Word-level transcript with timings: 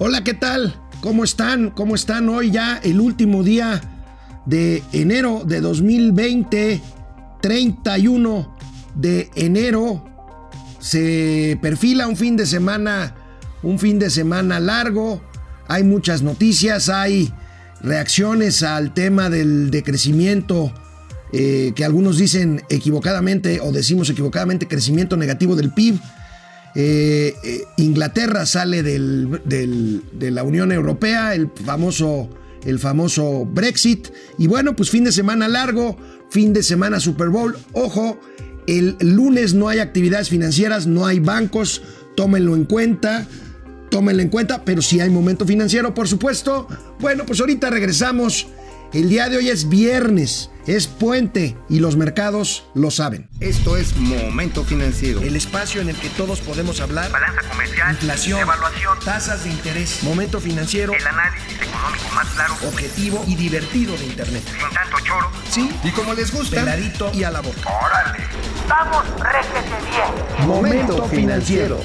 Hola, 0.00 0.24
¿qué 0.24 0.34
tal? 0.34 0.74
¿Cómo 1.00 1.22
están? 1.22 1.70
¿Cómo 1.70 1.94
están 1.94 2.28
hoy 2.28 2.50
ya 2.50 2.80
el 2.82 2.98
último 2.98 3.44
día 3.44 3.80
de 4.44 4.82
enero 4.92 5.44
de 5.46 5.60
2020? 5.60 6.82
31 7.40 8.56
de 8.96 9.30
enero. 9.36 10.04
Se 10.80 11.56
perfila 11.62 12.08
un 12.08 12.16
fin 12.16 12.36
de 12.36 12.44
semana, 12.44 13.14
un 13.62 13.78
fin 13.78 14.00
de 14.00 14.10
semana 14.10 14.58
largo. 14.58 15.22
Hay 15.68 15.84
muchas 15.84 16.22
noticias, 16.22 16.88
hay 16.88 17.32
reacciones 17.80 18.64
al 18.64 18.94
tema 18.94 19.30
del 19.30 19.70
decrecimiento 19.70 20.74
eh, 21.32 21.72
que 21.76 21.84
algunos 21.84 22.18
dicen 22.18 22.62
equivocadamente 22.68 23.60
o 23.60 23.70
decimos 23.70 24.10
equivocadamente 24.10 24.66
crecimiento 24.66 25.16
negativo 25.16 25.54
del 25.54 25.72
PIB. 25.72 26.00
Eh, 26.74 27.36
eh, 27.44 27.64
Inglaterra 27.76 28.46
sale 28.46 28.82
de 28.82 30.30
la 30.30 30.42
Unión 30.42 30.72
Europea, 30.72 31.34
el 31.34 31.50
famoso, 31.64 32.28
el 32.64 32.78
famoso 32.78 33.44
Brexit. 33.46 34.08
Y 34.38 34.46
bueno, 34.46 34.74
pues 34.74 34.90
fin 34.90 35.04
de 35.04 35.12
semana 35.12 35.48
largo, 35.48 35.96
fin 36.30 36.52
de 36.52 36.62
semana 36.62 37.00
Super 37.00 37.28
Bowl. 37.28 37.56
Ojo, 37.72 38.18
el 38.66 38.96
lunes 39.00 39.54
no 39.54 39.68
hay 39.68 39.78
actividades 39.78 40.28
financieras, 40.28 40.86
no 40.86 41.06
hay 41.06 41.20
bancos, 41.20 41.82
tómenlo 42.16 42.56
en 42.56 42.64
cuenta. 42.64 43.26
Tómenlo 43.90 44.22
en 44.22 44.28
cuenta, 44.28 44.64
pero 44.64 44.82
si 44.82 44.98
hay 44.98 45.08
momento 45.08 45.46
financiero, 45.46 45.94
por 45.94 46.08
supuesto. 46.08 46.66
Bueno, 46.98 47.24
pues 47.26 47.38
ahorita 47.38 47.70
regresamos. 47.70 48.48
El 48.92 49.08
día 49.08 49.28
de 49.28 49.36
hoy 49.36 49.50
es 49.50 49.68
viernes. 49.68 50.50
Es 50.66 50.86
puente 50.86 51.58
y 51.68 51.80
los 51.80 51.96
mercados 51.96 52.64
lo 52.74 52.90
saben. 52.90 53.28
Esto 53.40 53.76
es 53.76 53.94
Momento 53.96 54.64
Financiero. 54.64 55.20
El 55.20 55.36
espacio 55.36 55.82
en 55.82 55.90
el 55.90 55.96
que 55.96 56.08
todos 56.08 56.40
podemos 56.40 56.80
hablar. 56.80 57.10
Balanza 57.10 57.42
comercial. 57.42 57.90
Inflación. 57.90 58.40
Evaluación. 58.40 58.98
Tasas 59.04 59.44
de 59.44 59.50
interés. 59.50 60.02
Momento 60.02 60.40
Financiero. 60.40 60.94
El 60.94 61.06
análisis 61.06 61.60
económico 61.60 62.04
más 62.14 62.28
claro. 62.28 62.54
Objetivo 62.66 63.22
y 63.26 63.34
divertido 63.34 63.94
de 63.98 64.06
Internet. 64.06 64.42
Sin 64.46 64.74
tanto 64.74 64.96
choro. 65.04 65.30
Sí. 65.50 65.70
Y 65.84 65.90
como 65.90 66.14
les 66.14 66.32
gusta. 66.32 66.56
Peladito 66.60 67.10
y 67.12 67.24
a 67.24 67.30
la 67.30 67.42
boca. 67.42 67.68
Órale. 67.68 68.24
Vamos, 68.66 69.04
réjete 69.20 69.68
bien. 69.90 70.48
Momento 70.48 71.06
Financiero. 71.08 71.82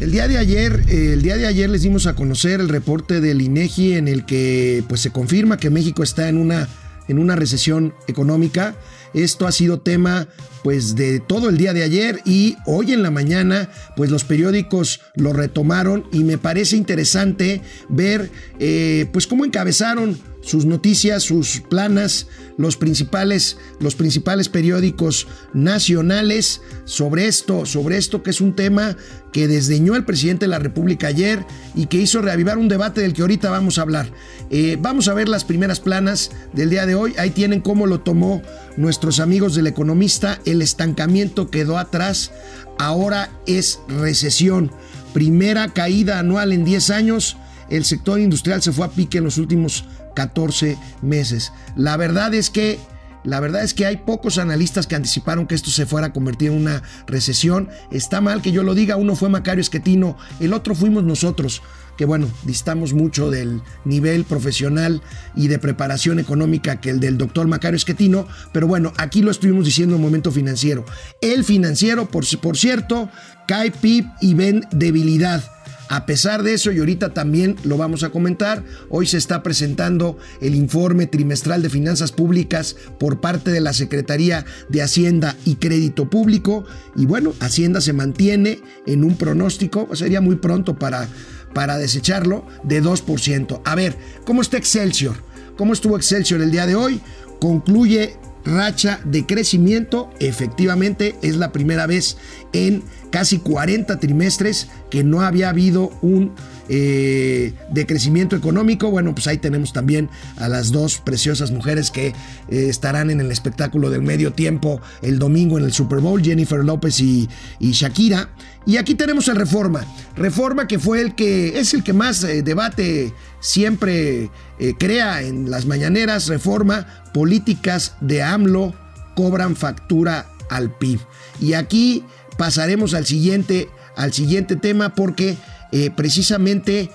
El 0.00 0.12
día 0.12 0.26
de 0.28 0.38
ayer, 0.38 0.82
eh, 0.88 1.12
el 1.12 1.20
día 1.20 1.36
de 1.36 1.46
ayer 1.46 1.68
les 1.68 1.82
dimos 1.82 2.06
a 2.06 2.14
conocer 2.14 2.60
el 2.60 2.70
reporte 2.70 3.20
del 3.20 3.42
INEGI 3.42 3.96
en 3.96 4.08
el 4.08 4.24
que 4.24 4.82
pues 4.88 5.02
se 5.02 5.10
confirma 5.10 5.58
que 5.58 5.68
México 5.68 6.02
está 6.02 6.30
en 6.30 6.38
una 6.38 6.68
en 7.06 7.18
una 7.18 7.36
recesión 7.36 7.92
económica. 8.08 8.76
Esto 9.12 9.46
ha 9.46 9.52
sido 9.52 9.80
tema 9.80 10.28
pues 10.62 10.94
de 10.94 11.20
todo 11.20 11.48
el 11.48 11.56
día 11.56 11.72
de 11.72 11.82
ayer 11.82 12.20
y 12.24 12.56
hoy 12.66 12.92
en 12.92 13.02
la 13.02 13.10
mañana 13.10 13.70
pues 13.96 14.10
los 14.10 14.24
periódicos 14.24 15.00
lo 15.14 15.32
retomaron 15.32 16.06
y 16.12 16.24
me 16.24 16.38
parece 16.38 16.76
interesante 16.76 17.62
ver 17.88 18.30
eh, 18.58 19.06
pues 19.12 19.26
cómo 19.26 19.44
encabezaron 19.44 20.18
sus 20.42 20.64
noticias, 20.64 21.22
sus 21.22 21.60
planas, 21.60 22.26
los 22.56 22.76
principales, 22.76 23.58
los 23.78 23.94
principales 23.94 24.48
periódicos 24.48 25.26
nacionales 25.52 26.62
sobre 26.84 27.26
esto, 27.26 27.66
sobre 27.66 27.98
esto 27.98 28.22
que 28.22 28.30
es 28.30 28.40
un 28.40 28.54
tema 28.54 28.96
que 29.32 29.48
desdeñó 29.48 29.96
el 29.96 30.04
presidente 30.04 30.46
de 30.46 30.50
la 30.50 30.58
República 30.58 31.08
ayer 31.08 31.44
y 31.74 31.86
que 31.86 31.98
hizo 31.98 32.22
reavivar 32.22 32.58
un 32.58 32.68
debate 32.68 33.02
del 33.02 33.12
que 33.12 33.22
ahorita 33.22 33.50
vamos 33.50 33.78
a 33.78 33.82
hablar. 33.82 34.10
Eh, 34.50 34.76
vamos 34.80 35.08
a 35.08 35.14
ver 35.14 35.28
las 35.28 35.44
primeras 35.44 35.80
planas 35.80 36.30
del 36.52 36.70
día 36.70 36.86
de 36.86 36.94
hoy. 36.94 37.14
Ahí 37.18 37.30
tienen 37.30 37.60
cómo 37.60 37.86
lo 37.86 38.00
tomó 38.00 38.42
nuestros 38.76 39.20
amigos 39.20 39.54
del 39.54 39.66
economista. 39.66 40.40
El 40.50 40.62
estancamiento 40.62 41.50
quedó 41.50 41.78
atrás. 41.78 42.32
Ahora 42.78 43.30
es 43.46 43.80
recesión. 43.88 44.72
Primera 45.12 45.68
caída 45.68 46.18
anual 46.18 46.52
en 46.52 46.64
10 46.64 46.90
años. 46.90 47.36
El 47.68 47.84
sector 47.84 48.18
industrial 48.18 48.62
se 48.62 48.72
fue 48.72 48.86
a 48.86 48.90
pique 48.90 49.18
en 49.18 49.24
los 49.24 49.38
últimos 49.38 49.84
14 50.16 50.76
meses. 51.02 51.52
La 51.76 51.96
verdad 51.96 52.34
es 52.34 52.50
que 52.50 52.80
la 53.22 53.38
verdad 53.38 53.62
es 53.62 53.74
que 53.74 53.84
hay 53.84 53.98
pocos 53.98 54.38
analistas 54.38 54.86
que 54.86 54.96
anticiparon 54.96 55.46
que 55.46 55.54
esto 55.54 55.70
se 55.70 55.84
fuera 55.84 56.08
a 56.08 56.12
convertir 56.12 56.50
en 56.50 56.56
una 56.56 56.82
recesión. 57.06 57.68
Está 57.90 58.20
mal 58.20 58.40
que 58.40 58.50
yo 58.50 58.62
lo 58.62 58.74
diga, 58.74 58.96
uno 58.96 59.14
fue 59.14 59.28
Macario 59.28 59.60
Esquetino, 59.60 60.16
el 60.40 60.54
otro 60.54 60.74
fuimos 60.74 61.04
nosotros, 61.04 61.62
que 62.00 62.06
bueno, 62.06 62.30
distamos 62.44 62.94
mucho 62.94 63.30
del 63.30 63.60
nivel 63.84 64.24
profesional 64.24 65.02
y 65.36 65.48
de 65.48 65.58
preparación 65.58 66.18
económica 66.18 66.80
que 66.80 66.88
el 66.88 66.98
del 66.98 67.18
doctor 67.18 67.46
Macario 67.46 67.76
Esquetino, 67.76 68.26
pero 68.54 68.66
bueno, 68.66 68.94
aquí 68.96 69.20
lo 69.20 69.30
estuvimos 69.30 69.66
diciendo 69.66 69.96
en 69.96 70.00
momento 70.00 70.32
financiero. 70.32 70.86
El 71.20 71.44
financiero, 71.44 72.08
por, 72.08 72.24
por 72.40 72.56
cierto, 72.56 73.10
cae 73.46 73.70
PIB 73.70 74.06
y 74.22 74.32
ven 74.32 74.64
debilidad. 74.70 75.44
A 75.90 76.06
pesar 76.06 76.44
de 76.44 76.54
eso, 76.54 76.70
y 76.70 76.78
ahorita 76.78 77.12
también 77.12 77.56
lo 77.64 77.76
vamos 77.76 78.04
a 78.04 78.10
comentar, 78.10 78.64
hoy 78.88 79.06
se 79.06 79.18
está 79.18 79.42
presentando 79.42 80.16
el 80.40 80.54
informe 80.54 81.06
trimestral 81.06 81.62
de 81.62 81.68
finanzas 81.68 82.12
públicas 82.12 82.76
por 82.98 83.20
parte 83.20 83.50
de 83.50 83.60
la 83.60 83.72
Secretaría 83.72 84.46
de 84.68 84.82
Hacienda 84.82 85.36
y 85.44 85.56
Crédito 85.56 86.08
Público. 86.08 86.64
Y 86.94 87.06
bueno, 87.06 87.34
Hacienda 87.40 87.80
se 87.80 87.92
mantiene 87.92 88.60
en 88.86 89.02
un 89.02 89.16
pronóstico, 89.16 89.88
sería 89.96 90.20
muy 90.20 90.36
pronto 90.36 90.78
para, 90.78 91.08
para 91.52 91.78
desecharlo, 91.78 92.46
de 92.62 92.82
2%. 92.82 93.60
A 93.64 93.74
ver, 93.74 93.96
¿cómo 94.24 94.42
está 94.42 94.56
Excelsior? 94.56 95.16
¿Cómo 95.56 95.72
estuvo 95.72 95.96
Excelsior 95.96 96.40
el 96.40 96.50
día 96.50 96.66
de 96.66 96.74
hoy? 96.74 97.00
Concluye 97.40 98.16
racha 98.44 99.00
de 99.04 99.26
crecimiento. 99.26 100.10
Efectivamente, 100.18 101.16
es 101.22 101.36
la 101.36 101.52
primera 101.52 101.86
vez 101.86 102.16
en 102.52 102.82
casi 103.10 103.38
40 103.38 103.98
trimestres 104.00 104.68
que 104.90 105.04
no 105.04 105.20
había 105.22 105.48
habido 105.48 105.90
un 106.02 106.32
eh, 106.72 107.52
decrecimiento 107.72 108.36
económico. 108.36 108.92
Bueno, 108.92 109.12
pues 109.12 109.26
ahí 109.26 109.38
tenemos 109.38 109.72
también 109.72 110.08
a 110.36 110.48
las 110.48 110.70
dos 110.70 110.98
preciosas 110.98 111.50
mujeres 111.50 111.90
que 111.90 112.06
eh, 112.06 112.12
estarán 112.48 113.10
en 113.10 113.18
el 113.18 113.32
espectáculo 113.32 113.90
del 113.90 114.02
medio 114.02 114.34
tiempo 114.34 114.80
el 115.02 115.18
domingo 115.18 115.58
en 115.58 115.64
el 115.64 115.72
Super 115.72 115.98
Bowl, 115.98 116.22
Jennifer 116.22 116.64
López 116.64 117.00
y, 117.00 117.28
y 117.58 117.72
Shakira. 117.72 118.30
Y 118.66 118.76
aquí 118.76 118.94
tenemos 118.94 119.26
el 119.26 119.34
Reforma. 119.34 119.84
Reforma 120.14 120.68
que 120.68 120.78
fue 120.78 121.00
el 121.00 121.16
que 121.16 121.58
es 121.58 121.74
el 121.74 121.82
que 121.82 121.92
más 121.92 122.22
eh, 122.22 122.42
debate 122.42 123.12
siempre 123.40 124.30
crea 124.78 125.22
en 125.22 125.50
las 125.50 125.66
mañaneras. 125.66 126.28
Reforma, 126.28 126.86
políticas 127.12 127.96
de 128.00 128.22
AMLO 128.22 128.74
cobran 129.16 129.56
factura 129.56 130.28
al 130.50 130.70
PIB. 130.70 131.00
Y 131.40 131.54
aquí 131.54 132.04
pasaremos 132.38 132.94
al 132.94 133.06
siguiente, 133.06 133.68
al 133.96 134.12
siguiente 134.12 134.54
tema 134.54 134.94
porque 134.94 135.36
eh, 135.72 135.90
precisamente, 135.94 136.90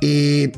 eh, 0.00 0.52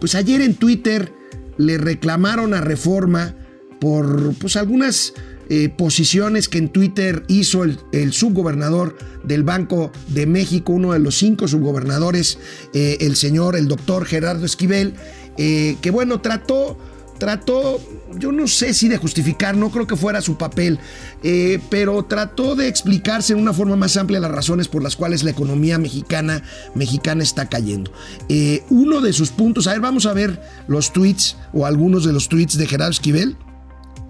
pues 0.00 0.14
ayer 0.14 0.40
en 0.40 0.54
Twitter 0.54 1.12
le 1.56 1.78
reclamaron 1.78 2.54
a 2.54 2.60
Reforma 2.60 3.34
por 3.80 4.34
pues, 4.34 4.56
algunas 4.56 5.14
eh, 5.48 5.68
posiciones 5.68 6.48
que 6.48 6.58
en 6.58 6.68
Twitter 6.68 7.24
hizo 7.28 7.64
el, 7.64 7.78
el, 7.92 8.12
subgobernador 8.12 8.96
del 9.24 9.42
Banco 9.42 9.92
de 10.08 10.26
México, 10.26 10.72
uno 10.72 10.92
de 10.92 10.98
los 10.98 11.16
cinco 11.16 11.48
subgobernadores, 11.48 12.38
el 12.72 13.16
señor, 13.16 13.56
el 13.56 13.68
doctor 13.68 14.06
Gerardo 14.06 14.46
Esquivel, 14.46 14.94
que 15.36 15.90
bueno, 15.92 16.20
trató 16.20 16.78
trató, 17.22 17.80
yo 18.18 18.32
no 18.32 18.48
sé 18.48 18.74
si 18.74 18.88
de 18.88 18.96
justificar, 18.96 19.56
no 19.56 19.70
creo 19.70 19.86
que 19.86 19.94
fuera 19.94 20.20
su 20.20 20.36
papel, 20.36 20.80
eh, 21.22 21.60
pero 21.70 22.04
trató 22.04 22.56
de 22.56 22.66
explicarse 22.66 23.32
en 23.32 23.38
una 23.38 23.52
forma 23.52 23.76
más 23.76 23.96
amplia 23.96 24.18
las 24.18 24.32
razones 24.32 24.66
por 24.66 24.82
las 24.82 24.96
cuales 24.96 25.22
la 25.22 25.30
economía 25.30 25.78
mexicana, 25.78 26.42
mexicana 26.74 27.22
está 27.22 27.48
cayendo. 27.48 27.92
Eh, 28.28 28.64
uno 28.70 29.00
de 29.00 29.12
sus 29.12 29.30
puntos, 29.30 29.68
a 29.68 29.70
ver, 29.70 29.80
vamos 29.80 30.06
a 30.06 30.14
ver 30.14 30.42
los 30.66 30.92
tweets 30.92 31.36
o 31.52 31.64
algunos 31.64 32.04
de 32.04 32.12
los 32.12 32.28
tweets 32.28 32.58
de 32.58 32.66
Gerardo 32.66 32.90
Esquivel. 32.90 33.36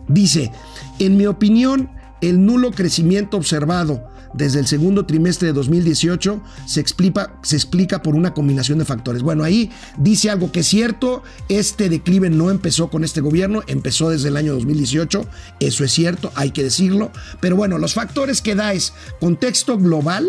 Dice, 0.09 0.51
en 0.99 1.19
mi 1.19 1.27
opinión, 1.27 1.91
el 2.23 2.43
nulo 2.47 2.71
crecimiento 2.71 3.37
observado 3.37 4.09
desde 4.33 4.61
el 4.61 4.67
segundo 4.67 5.07
trimestre 5.07 5.49
de 5.49 5.55
2018 5.55 6.41
se 6.67 6.81
explica, 6.81 7.35
se 7.43 7.57
explica 7.57 8.03
por 8.03 8.15
una 8.15 8.35
combinación 8.35 8.79
de 8.79 8.85
factores. 8.85 9.23
Bueno, 9.23 9.45
ahí 9.45 9.71
dice 9.99 10.31
algo 10.31 10.53
que 10.53 10.61
es 10.61 10.67
cierto, 10.67 11.23
este 11.49 11.89
declive 11.89 12.31
no 12.31 12.51
empezó 12.51 12.91
con 12.91 13.05
este 13.05 13.21
gobierno, 13.21 13.63
empezó 13.67 14.11
desde 14.11 14.29
el 14.29 14.37
año 14.37 14.55
2018, 14.55 15.27
eso 15.61 15.85
es 15.85 15.93
cierto, 15.93 16.33
hay 16.35 16.51
que 16.51 16.63
decirlo, 16.63 17.11
pero 17.41 17.57
bueno, 17.57 17.79
los 17.79 17.95
factores 17.95 18.41
que 18.41 18.55
da 18.55 18.73
es 18.73 18.93
contexto 19.21 19.79
global, 19.79 20.29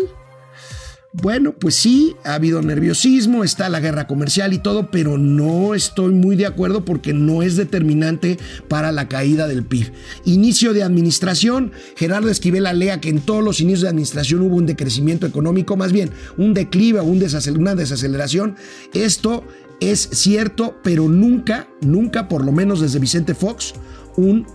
bueno, 1.22 1.54
pues 1.54 1.76
sí, 1.76 2.16
ha 2.24 2.34
habido 2.34 2.60
nerviosismo, 2.60 3.44
está 3.44 3.68
la 3.68 3.78
guerra 3.78 4.08
comercial 4.08 4.52
y 4.52 4.58
todo, 4.58 4.90
pero 4.90 5.16
no 5.16 5.74
estoy 5.74 6.12
muy 6.12 6.34
de 6.34 6.46
acuerdo 6.46 6.84
porque 6.84 7.12
no 7.12 7.42
es 7.42 7.54
determinante 7.54 8.36
para 8.66 8.90
la 8.90 9.08
caída 9.08 9.46
del 9.46 9.64
PIB. 9.64 9.92
Inicio 10.24 10.72
de 10.72 10.82
administración, 10.82 11.70
Gerardo 11.94 12.30
Esquivel 12.30 12.66
alea 12.66 13.00
que 13.00 13.10
en 13.10 13.20
todos 13.20 13.44
los 13.44 13.60
inicios 13.60 13.82
de 13.82 13.88
administración 13.90 14.42
hubo 14.42 14.56
un 14.56 14.66
decrecimiento 14.66 15.24
económico, 15.24 15.76
más 15.76 15.92
bien 15.92 16.10
un 16.36 16.52
declive 16.52 16.98
o 16.98 17.04
un 17.04 17.24
una 17.56 17.74
desaceleración. 17.76 18.56
Esto 18.92 19.44
es 19.80 20.08
cierto, 20.12 20.76
pero 20.82 21.08
nunca, 21.08 21.68
nunca, 21.80 22.28
por 22.28 22.44
lo 22.44 22.50
menos 22.50 22.80
desde 22.80 22.98
Vicente 22.98 23.34
Fox, 23.34 23.74
un, 24.16 24.46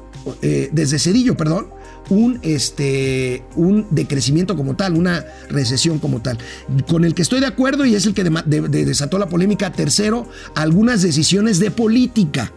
eh, 0.42 0.70
desde 0.74 1.00
Cedillo, 1.00 1.38
perdón, 1.38 1.68
un, 2.10 2.40
este, 2.42 3.44
un 3.56 3.88
decrecimiento 3.92 4.56
como 4.56 4.76
tal, 4.76 4.96
una 4.96 5.26
recesión 5.50 6.00
como 6.00 6.22
tal. 6.22 6.38
Con 6.88 7.06
el 7.06 7.14
que 7.14 7.22
estoy 7.22 7.40
de 7.40 7.46
acuerdo 7.46 7.86
y 7.86 7.96
es 7.96 8.06
el 8.06 8.14
que 8.14 8.24
desató 8.24 9.18
la 9.20 9.30
polémica. 9.30 9.72
Tercero, 9.72 10.28
algunas 10.56 11.02
decisiones 11.02 11.60
de 11.60 11.72
política 11.72 12.52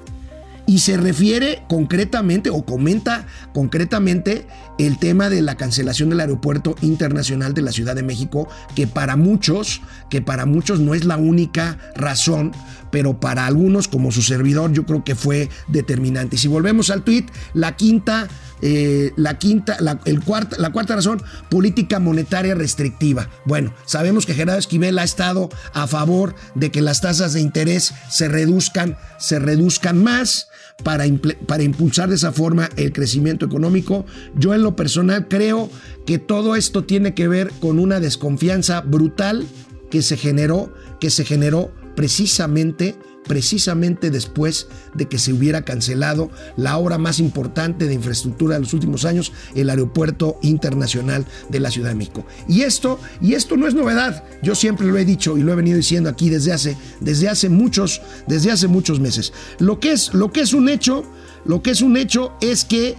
y 0.66 0.78
se 0.78 0.96
refiere 0.96 1.62
concretamente 1.68 2.50
o 2.50 2.64
comenta 2.64 3.26
concretamente 3.52 4.46
el 4.78 4.98
tema 4.98 5.28
de 5.28 5.42
la 5.42 5.56
cancelación 5.56 6.10
del 6.10 6.20
aeropuerto 6.20 6.74
internacional 6.82 7.54
de 7.54 7.62
la 7.62 7.72
Ciudad 7.72 7.94
de 7.94 8.02
México, 8.02 8.48
que 8.74 8.86
para 8.86 9.16
muchos, 9.16 9.80
que 10.10 10.22
para 10.22 10.46
muchos 10.46 10.80
no 10.80 10.94
es 10.94 11.04
la 11.04 11.16
única 11.16 11.78
razón, 11.94 12.52
pero 12.90 13.20
para 13.20 13.46
algunos 13.46 13.88
como 13.88 14.12
su 14.12 14.22
servidor 14.22 14.72
yo 14.72 14.84
creo 14.86 15.04
que 15.04 15.14
fue 15.14 15.48
determinante. 15.68 16.36
Y 16.36 16.38
si 16.38 16.48
volvemos 16.48 16.90
al 16.90 17.02
tweet, 17.02 17.26
la 17.54 17.76
quinta 17.76 18.28
eh, 18.64 19.12
la 19.16 19.38
quinta, 19.38 19.76
la, 19.80 19.98
el 20.04 20.22
cuarta, 20.22 20.56
la 20.56 20.70
cuarta 20.70 20.94
razón, 20.94 21.20
política 21.50 21.98
monetaria 21.98 22.54
restrictiva. 22.54 23.28
Bueno, 23.44 23.74
sabemos 23.86 24.24
que 24.24 24.34
Gerardo 24.34 24.60
Esquivel 24.60 25.00
ha 25.00 25.02
estado 25.02 25.50
a 25.74 25.88
favor 25.88 26.36
de 26.54 26.70
que 26.70 26.80
las 26.80 27.00
tasas 27.00 27.32
de 27.32 27.40
interés 27.40 27.92
se 28.08 28.28
reduzcan, 28.28 28.96
se 29.18 29.40
reduzcan 29.40 30.00
más 30.00 30.48
para, 30.82 31.04
para 31.46 31.62
impulsar 31.62 32.08
de 32.08 32.16
esa 32.16 32.32
forma 32.32 32.68
el 32.76 32.92
crecimiento 32.92 33.46
económico. 33.46 34.04
Yo 34.36 34.54
en 34.54 34.62
lo 34.62 34.76
personal 34.76 35.28
creo 35.28 35.70
que 36.06 36.18
todo 36.18 36.56
esto 36.56 36.84
tiene 36.84 37.14
que 37.14 37.28
ver 37.28 37.50
con 37.60 37.78
una 37.78 38.00
desconfianza 38.00 38.80
brutal 38.80 39.46
que 39.90 40.02
se 40.02 40.16
generó, 40.16 40.72
que 41.00 41.10
se 41.10 41.24
generó 41.24 41.70
precisamente 41.94 42.96
precisamente 43.26 44.10
después 44.10 44.68
de 44.94 45.06
que 45.06 45.18
se 45.18 45.32
hubiera 45.32 45.62
cancelado 45.62 46.30
la 46.56 46.76
obra 46.78 46.98
más 46.98 47.18
importante 47.18 47.86
de 47.86 47.94
infraestructura 47.94 48.54
de 48.54 48.60
los 48.60 48.74
últimos 48.74 49.04
años, 49.04 49.32
el 49.54 49.70
Aeropuerto 49.70 50.38
Internacional 50.42 51.26
de 51.48 51.60
la 51.60 51.70
Ciudad 51.70 51.90
de 51.90 51.94
México. 51.94 52.26
Y 52.48 52.62
esto, 52.62 52.98
y 53.20 53.34
esto 53.34 53.56
no 53.56 53.66
es 53.66 53.74
novedad, 53.74 54.24
yo 54.42 54.54
siempre 54.54 54.86
lo 54.86 54.98
he 54.98 55.04
dicho 55.04 55.36
y 55.36 55.42
lo 55.42 55.52
he 55.52 55.56
venido 55.56 55.76
diciendo 55.76 56.10
aquí 56.10 56.30
desde 56.30 56.52
hace, 56.52 56.76
desde 57.00 57.28
hace 57.28 57.48
muchos, 57.48 58.02
desde 58.26 58.50
hace 58.50 58.68
muchos 58.68 59.00
meses. 59.00 59.32
Lo 59.58 59.80
que 59.80 59.92
es, 59.92 60.12
lo 60.14 60.32
que 60.32 60.40
es 60.40 60.52
un 60.52 60.68
hecho, 60.68 61.04
lo 61.44 61.62
que 61.62 61.70
es 61.70 61.82
un 61.82 61.96
hecho 61.96 62.34
es 62.40 62.64
que 62.64 62.96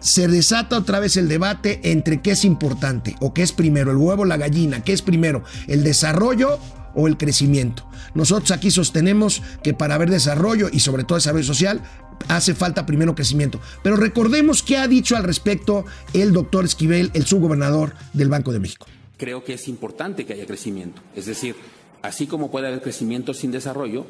se 0.00 0.28
desata 0.28 0.78
otra 0.78 1.00
vez 1.00 1.16
el 1.16 1.28
debate 1.28 1.80
entre 1.82 2.20
qué 2.20 2.32
es 2.32 2.44
importante 2.44 3.16
o 3.20 3.32
qué 3.32 3.42
es 3.42 3.52
primero, 3.52 3.90
el 3.90 3.96
huevo 3.96 4.22
o 4.22 4.26
la 4.26 4.36
gallina, 4.36 4.84
qué 4.84 4.92
es 4.92 5.02
primero, 5.02 5.42
el 5.66 5.82
desarrollo 5.82 6.60
o 6.96 7.06
el 7.06 7.16
crecimiento. 7.16 7.86
Nosotros 8.14 8.50
aquí 8.50 8.70
sostenemos 8.70 9.42
que 9.62 9.74
para 9.74 9.94
haber 9.94 10.10
desarrollo 10.10 10.68
y 10.72 10.80
sobre 10.80 11.04
todo 11.04 11.16
desarrollo 11.16 11.44
social 11.44 11.82
hace 12.28 12.54
falta 12.54 12.86
primero 12.86 13.14
crecimiento. 13.14 13.60
Pero 13.82 13.96
recordemos 13.96 14.62
qué 14.62 14.78
ha 14.78 14.88
dicho 14.88 15.16
al 15.16 15.24
respecto 15.24 15.84
el 16.12 16.32
doctor 16.32 16.64
Esquivel, 16.64 17.10
el 17.14 17.26
subgobernador 17.26 17.94
del 18.12 18.28
Banco 18.28 18.52
de 18.52 18.60
México. 18.60 18.86
Creo 19.18 19.44
que 19.44 19.54
es 19.54 19.68
importante 19.68 20.26
que 20.26 20.32
haya 20.32 20.46
crecimiento. 20.46 21.00
Es 21.14 21.26
decir, 21.26 21.54
así 22.02 22.26
como 22.26 22.50
puede 22.50 22.68
haber 22.68 22.82
crecimiento 22.82 23.34
sin 23.34 23.50
desarrollo, 23.50 24.06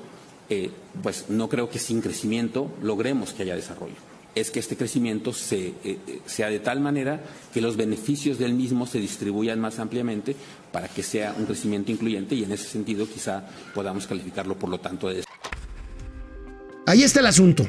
eh, 0.49 0.71
pues 1.03 1.27
no 1.29 1.49
creo 1.49 1.69
que 1.69 1.79
sin 1.79 2.01
crecimiento 2.01 2.73
logremos 2.83 3.33
que 3.33 3.43
haya 3.43 3.57
desarrollo 3.57 4.16
es 4.37 4.51
que 4.51 4.61
este 4.61 4.77
crecimiento 4.77 5.33
se, 5.33 5.69
eh, 5.69 5.75
eh, 5.85 6.21
sea 6.27 6.51
de 6.51 6.61
tal 6.61 6.79
manera 6.79 7.25
que 7.53 7.63
los 7.63 7.77
beneficios 7.77 8.39
del 8.39 8.53
mismo 8.53 8.87
se 8.87 9.01
distribuyan 9.01 9.59
más 9.59 9.79
ampliamente 9.79 10.37
para 10.71 10.89
que 10.89 11.03
sea 11.03 11.35
un 11.39 11.47
crecimiento 11.47 11.91
incluyente 11.91 12.35
y 12.35 12.45
en 12.45 12.53
ese 12.53 12.69
sentido 12.69 13.09
quizá 13.09 13.49
podamos 13.75 14.07
calificarlo 14.07 14.57
por 14.57 14.69
lo 14.69 14.79
tanto 14.79 15.09
de... 15.09 15.25
Ahí 16.87 17.03
está 17.03 17.21
el 17.21 17.27
asunto. 17.27 17.67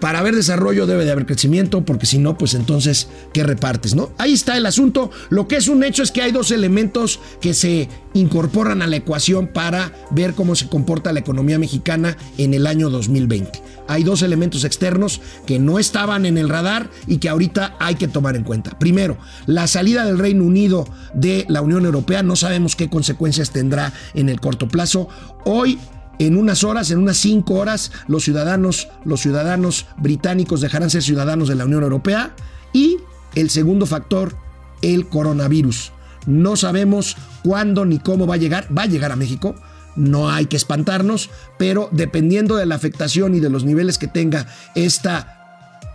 Para 0.00 0.20
haber 0.20 0.34
desarrollo 0.34 0.86
debe 0.86 1.04
de 1.04 1.12
haber 1.12 1.26
crecimiento, 1.26 1.84
porque 1.84 2.06
si 2.06 2.18
no, 2.18 2.38
pues 2.38 2.54
entonces, 2.54 3.08
¿qué 3.32 3.42
repartes? 3.42 3.94
¿no? 3.94 4.10
Ahí 4.18 4.32
está 4.32 4.56
el 4.56 4.66
asunto. 4.66 5.10
Lo 5.28 5.48
que 5.48 5.56
es 5.56 5.68
un 5.68 5.82
hecho 5.82 6.02
es 6.02 6.12
que 6.12 6.22
hay 6.22 6.32
dos 6.32 6.50
elementos 6.50 7.20
que 7.40 7.54
se 7.54 7.88
incorporan 8.14 8.82
a 8.82 8.86
la 8.86 8.96
ecuación 8.96 9.48
para 9.48 9.92
ver 10.10 10.34
cómo 10.34 10.54
se 10.54 10.68
comporta 10.68 11.12
la 11.12 11.20
economía 11.20 11.58
mexicana 11.58 12.16
en 12.36 12.54
el 12.54 12.66
año 12.66 12.90
2020. 12.90 13.62
Hay 13.88 14.04
dos 14.04 14.22
elementos 14.22 14.64
externos 14.64 15.20
que 15.46 15.58
no 15.58 15.78
estaban 15.78 16.26
en 16.26 16.38
el 16.38 16.48
radar 16.48 16.90
y 17.06 17.18
que 17.18 17.28
ahorita 17.28 17.76
hay 17.80 17.94
que 17.94 18.08
tomar 18.08 18.36
en 18.36 18.44
cuenta. 18.44 18.78
Primero, 18.78 19.18
la 19.46 19.66
salida 19.66 20.04
del 20.04 20.18
Reino 20.18 20.44
Unido 20.44 20.86
de 21.14 21.46
la 21.48 21.62
Unión 21.62 21.84
Europea. 21.84 22.22
No 22.22 22.36
sabemos 22.36 22.76
qué 22.76 22.88
consecuencias 22.88 23.50
tendrá 23.50 23.92
en 24.14 24.28
el 24.28 24.40
corto 24.40 24.68
plazo. 24.68 25.08
Hoy 25.44 25.78
en 26.18 26.36
unas 26.36 26.64
horas, 26.64 26.90
en 26.90 26.98
unas 26.98 27.16
cinco 27.16 27.54
horas, 27.54 27.92
los 28.06 28.24
ciudadanos, 28.24 28.88
los 29.04 29.20
ciudadanos 29.20 29.86
británicos 29.98 30.60
dejarán 30.60 30.90
ser 30.90 31.02
ciudadanos 31.02 31.48
de 31.48 31.54
la 31.54 31.64
Unión 31.64 31.82
Europea. 31.82 32.34
Y 32.72 32.98
el 33.34 33.50
segundo 33.50 33.86
factor, 33.86 34.36
el 34.82 35.08
coronavirus. 35.08 35.92
No 36.26 36.56
sabemos 36.56 37.16
cuándo 37.42 37.84
ni 37.84 37.98
cómo 37.98 38.26
va 38.26 38.34
a 38.34 38.38
llegar. 38.38 38.68
Va 38.76 38.82
a 38.82 38.86
llegar 38.86 39.12
a 39.12 39.16
México. 39.16 39.54
No 39.96 40.30
hay 40.30 40.46
que 40.46 40.56
espantarnos, 40.56 41.30
pero 41.58 41.88
dependiendo 41.90 42.56
de 42.56 42.66
la 42.66 42.76
afectación 42.76 43.34
y 43.34 43.40
de 43.40 43.50
los 43.50 43.64
niveles 43.64 43.98
que 43.98 44.06
tenga 44.06 44.46
esta, 44.76 45.37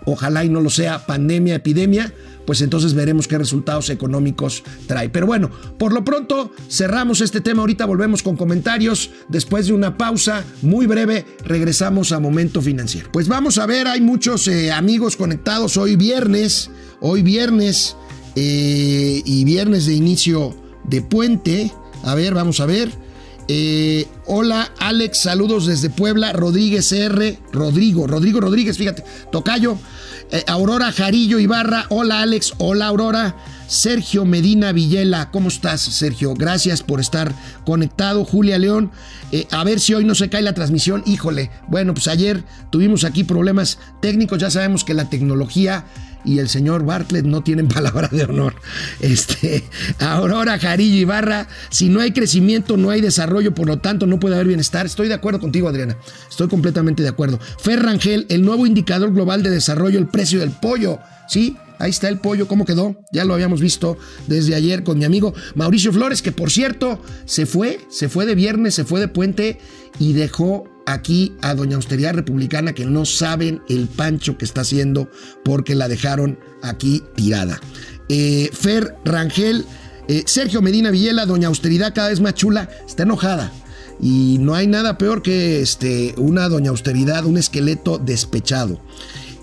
ojalá 0.06 0.44
y 0.44 0.50
no 0.50 0.62
lo 0.62 0.70
sea, 0.70 1.06
pandemia, 1.06 1.56
epidemia, 1.56 2.14
pues 2.46 2.62
entonces 2.62 2.94
veremos 2.94 3.28
qué 3.28 3.38
resultados 3.38 3.90
económicos 3.90 4.64
trae. 4.88 5.10
Pero 5.10 5.26
bueno, 5.26 5.50
por 5.78 5.94
lo 5.94 6.04
pronto 6.04 6.52
cerramos 6.70 7.22
este 7.22 7.42
tema, 7.42 7.62
ahorita 7.62 7.86
volvemos 7.86 8.24
con 8.24 8.36
comentarios, 8.36 9.12
después 9.30 9.68
de 9.68 9.74
una 9.74 9.98
pausa 9.98 10.44
muy 10.62 10.86
breve 10.86 11.26
regresamos 11.46 12.12
a 12.12 12.20
Momento 12.20 12.62
Financiero. 12.62 13.10
Pues 13.12 13.28
vamos 13.28 13.58
a 13.58 13.66
ver, 13.66 13.88
hay 13.88 14.02
muchos 14.02 14.48
eh, 14.48 14.72
amigos 14.72 15.16
conectados 15.16 15.78
hoy 15.78 15.96
viernes, 15.96 16.70
hoy 17.00 17.22
viernes 17.22 17.96
eh, 18.36 19.22
y 19.26 19.44
viernes 19.46 19.86
de 19.86 19.94
inicio 19.94 20.56
de 20.84 21.02
puente. 21.02 21.72
A 22.04 22.16
ver, 22.16 22.34
vamos 22.34 22.60
a 22.60 22.66
ver. 22.66 23.03
Eh, 23.48 24.08
hola 24.26 24.72
Alex, 24.80 25.20
saludos 25.24 25.66
desde 25.66 25.90
Puebla, 25.90 26.32
Rodríguez 26.32 26.92
R, 26.92 27.40
Rodrigo, 27.52 28.08
Rodrigo 28.08 28.40
Rodríguez, 28.40 28.78
fíjate, 28.78 29.04
Tocayo, 29.32 29.78
eh, 30.32 30.44
Aurora 30.48 30.92
Jarillo 30.94 31.40
Ibarra, 31.40 31.86
hola 31.90 32.22
Alex, 32.22 32.54
hola 32.58 32.88
Aurora, 32.88 33.36
Sergio 33.68 34.26
Medina 34.26 34.72
Villela, 34.72 35.32
¿cómo 35.32 35.48
estás 35.48 35.82
Sergio? 35.82 36.34
Gracias 36.34 36.84
por 36.84 37.00
estar 37.00 37.34
conectado, 37.66 38.26
Julia 38.26 38.58
León, 38.58 38.92
eh, 39.32 39.48
a 39.52 39.64
ver 39.64 39.80
si 39.80 39.94
hoy 39.94 40.06
no 40.06 40.16
se 40.16 40.30
cae 40.30 40.42
la 40.42 40.54
transmisión, 40.54 41.04
híjole, 41.06 41.50
bueno, 41.68 41.94
pues 41.94 42.08
ayer 42.08 42.44
tuvimos 42.72 43.04
aquí 43.04 43.24
problemas 43.24 43.80
técnicos, 44.02 44.40
ya 44.40 44.50
sabemos 44.50 44.84
que 44.84 44.94
la 44.94 45.10
tecnología 45.10 45.86
y 46.26 46.40
el 46.40 46.50
señor 46.50 46.86
Bartlett 46.86 47.26
no 47.26 47.44
tienen 47.44 47.68
palabra 47.70 48.08
de 48.10 48.24
honor. 48.24 48.56
Este, 49.00 49.64
Aurora 50.00 50.58
Jarillo 50.60 50.98
Ibarra, 50.98 51.48
si 51.70 51.90
no 51.90 52.00
hay 52.00 52.12
crecimiento, 52.12 52.78
no 52.78 52.90
hay 52.90 53.02
desarrollo, 53.02 53.54
por 53.54 53.68
lo 53.68 53.80
tanto 53.80 54.06
no 54.08 54.20
puede 54.20 54.36
haber 54.36 54.48
bienestar. 54.48 54.86
Estoy 54.86 55.08
de 55.08 55.14
acuerdo 55.14 55.40
contigo, 55.40 55.68
Adriana. 55.68 55.98
Estoy 56.30 56.48
completamente 56.48 57.04
de 57.04 57.10
acuerdo. 57.10 57.40
Ferrangel, 57.60 58.26
el 58.30 58.44
nuevo 58.44 58.66
indicador 58.66 59.14
global 59.14 59.44
de 59.44 59.50
desarrollo, 59.50 60.00
el 60.00 60.08
precio 60.08 60.40
del 60.40 60.52
pollo. 60.52 61.00
Sí, 61.28 61.58
Ahí 61.80 61.90
está 61.90 62.10
el 62.10 62.20
pollo, 62.20 62.48
¿cómo 62.48 62.66
quedó? 62.66 62.96
Ya 63.12 63.26
lo 63.26 63.34
habíamos 63.34 63.62
visto 63.62 63.98
desde 64.28 64.56
ayer 64.56 64.84
con 64.84 64.98
mi 64.98 65.06
amigo 65.06 65.34
Mauricio 65.56 65.92
Flores, 65.92 66.22
que 66.22 66.32
por 66.32 66.52
cierto 66.52 67.02
se 67.26 67.46
fue, 67.46 67.80
se 67.90 68.10
fue 68.10 68.26
de 68.26 68.36
viernes, 68.36 68.76
se 68.76 68.86
fue 68.86 69.00
de 69.00 69.08
puente 69.08 69.60
y 70.00 70.14
dejó 70.14 70.66
aquí 70.86 71.34
a 71.42 71.56
Doña 71.56 71.76
Austeridad 71.76 72.14
Republicana 72.14 72.74
que 72.74 72.86
no 72.86 73.06
saben 73.06 73.62
el 73.70 73.88
pancho 73.88 74.38
que 74.38 74.46
está 74.46 74.62
haciendo 74.62 75.10
porque 75.44 75.76
la 75.76 75.88
dejaron 75.88 76.40
aquí 76.62 77.04
tirada. 77.16 77.60
Eh, 78.10 78.50
Fer 78.54 78.96
Rangel, 79.06 79.66
eh, 80.08 80.24
Sergio 80.26 80.62
Medina 80.62 80.92
Villela, 80.92 81.26
Doña 81.26 81.48
Austeridad 81.48 81.94
cada 81.94 82.10
vez 82.10 82.20
más 82.20 82.34
chula, 82.34 82.70
está 82.88 83.04
enojada. 83.04 83.52
Y 84.02 84.38
no 84.40 84.56
hay 84.56 84.68
nada 84.68 84.98
peor 84.98 85.22
que 85.22 85.62
este, 85.62 86.14
una 86.18 86.50
Doña 86.50 86.72
Austeridad, 86.72 87.26
un 87.26 87.38
esqueleto 87.38 88.00
despechado. 88.00 88.80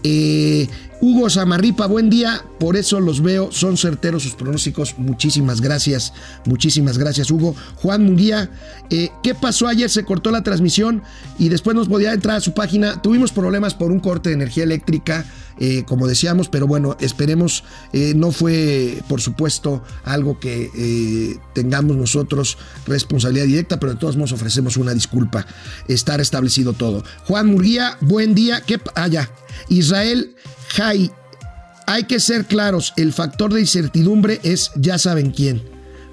Eh, 0.03 0.69
Hugo 1.03 1.31
Samarripa, 1.31 1.87
buen 1.87 2.11
día. 2.11 2.45
Por 2.59 2.77
eso 2.77 3.01
los 3.01 3.23
veo, 3.23 3.51
son 3.53 3.79
certeros 3.79 4.23
sus 4.23 4.35
pronósticos. 4.35 4.99
Muchísimas 4.99 5.63
gracias, 5.63 6.13
muchísimas 6.45 6.99
gracias, 6.99 7.31
Hugo. 7.31 7.57
Juan 7.77 8.05
Munguía, 8.05 8.51
eh, 8.91 9.09
¿qué 9.23 9.35
pasó 9.35 9.67
ayer? 9.67 9.89
Se 9.89 10.05
cortó 10.05 10.31
la 10.31 10.43
transmisión 10.43 11.03
y 11.39 11.49
después 11.49 11.75
nos 11.75 11.89
podía 11.89 12.13
entrar 12.13 12.37
a 12.37 12.41
su 12.41 12.53
página. 12.53 13.01
Tuvimos 13.01 13.33
problemas 13.33 13.73
por 13.75 13.91
un 13.91 14.01
corte 14.01 14.29
de 14.29 14.35
energía 14.35 14.65
eléctrica, 14.65 15.25
eh, 15.59 15.85
como 15.87 16.07
decíamos, 16.07 16.51
pero 16.51 16.67
bueno, 16.67 16.99
esperemos. 17.01 17.65
No 17.93 18.31
fue, 18.31 19.03
por 19.09 19.23
supuesto, 19.23 19.83
algo 20.05 20.39
que 20.39 21.39
tengamos 21.55 21.97
nosotros 21.97 22.59
responsabilidad 22.87 23.47
directa, 23.47 23.81
pero 23.81 23.95
de 23.95 23.99
todos 23.99 24.17
modos 24.17 24.33
ofrecemos 24.33 24.77
una 24.77 24.93
disculpa. 24.93 25.47
Está 25.89 26.19
restablecido 26.19 26.75
todo. 26.75 27.05
Juan 27.27 27.47
Munguía, 27.47 27.97
buen 28.03 28.35
día. 28.35 28.61
¿Qué? 28.61 28.79
Ah, 28.95 29.09
ya. 29.09 29.31
Israel 29.69 30.35
Jai, 30.69 31.11
hay 31.87 32.05
que 32.05 32.21
ser 32.21 32.47
claros, 32.47 32.93
el 32.97 33.13
factor 33.13 33.53
de 33.53 33.61
incertidumbre 33.61 34.41
es 34.43 34.71
ya 34.77 34.99
saben 34.99 35.33
quién. 35.33 35.63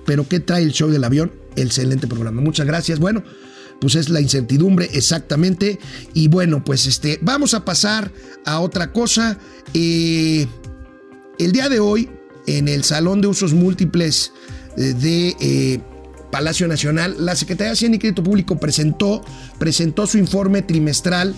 Pero 0.06 0.28
¿qué 0.28 0.40
trae 0.40 0.64
el 0.64 0.72
show 0.72 0.90
del 0.90 1.04
avión? 1.04 1.32
Excelente 1.56 2.08
programa. 2.08 2.42
Muchas 2.42 2.66
gracias. 2.66 2.98
Bueno, 2.98 3.24
pues 3.80 3.96
es 3.96 4.10
la 4.10 4.22
incertidumbre 4.22 4.90
exactamente. 4.94 5.80
Y 6.14 6.30
bueno, 6.30 6.64
pues 6.64 6.86
este, 6.88 7.20
vamos 7.22 7.54
a 7.54 7.66
pasar 7.66 8.12
a 8.46 8.60
otra 8.60 8.92
cosa. 8.92 9.38
Eh, 9.74 10.48
el 11.38 11.52
día 11.52 11.70
de 11.70 11.80
hoy, 11.80 12.10
en 12.48 12.68
el 12.68 12.84
Salón 12.84 13.22
de 13.22 13.28
Usos 13.28 13.54
Múltiples 13.54 14.32
eh, 14.78 14.94
de 14.94 15.36
eh, 15.40 15.80
Palacio 16.32 16.68
Nacional, 16.68 17.16
la 17.20 17.36
Secretaría 17.36 17.70
de 17.70 17.74
Hacienda 17.74 17.98
y 17.98 18.00
Crédito 18.00 18.24
Público 18.24 18.58
presentó, 18.58 19.24
presentó 19.60 20.08
su 20.08 20.18
informe 20.18 20.62
trimestral 20.62 21.36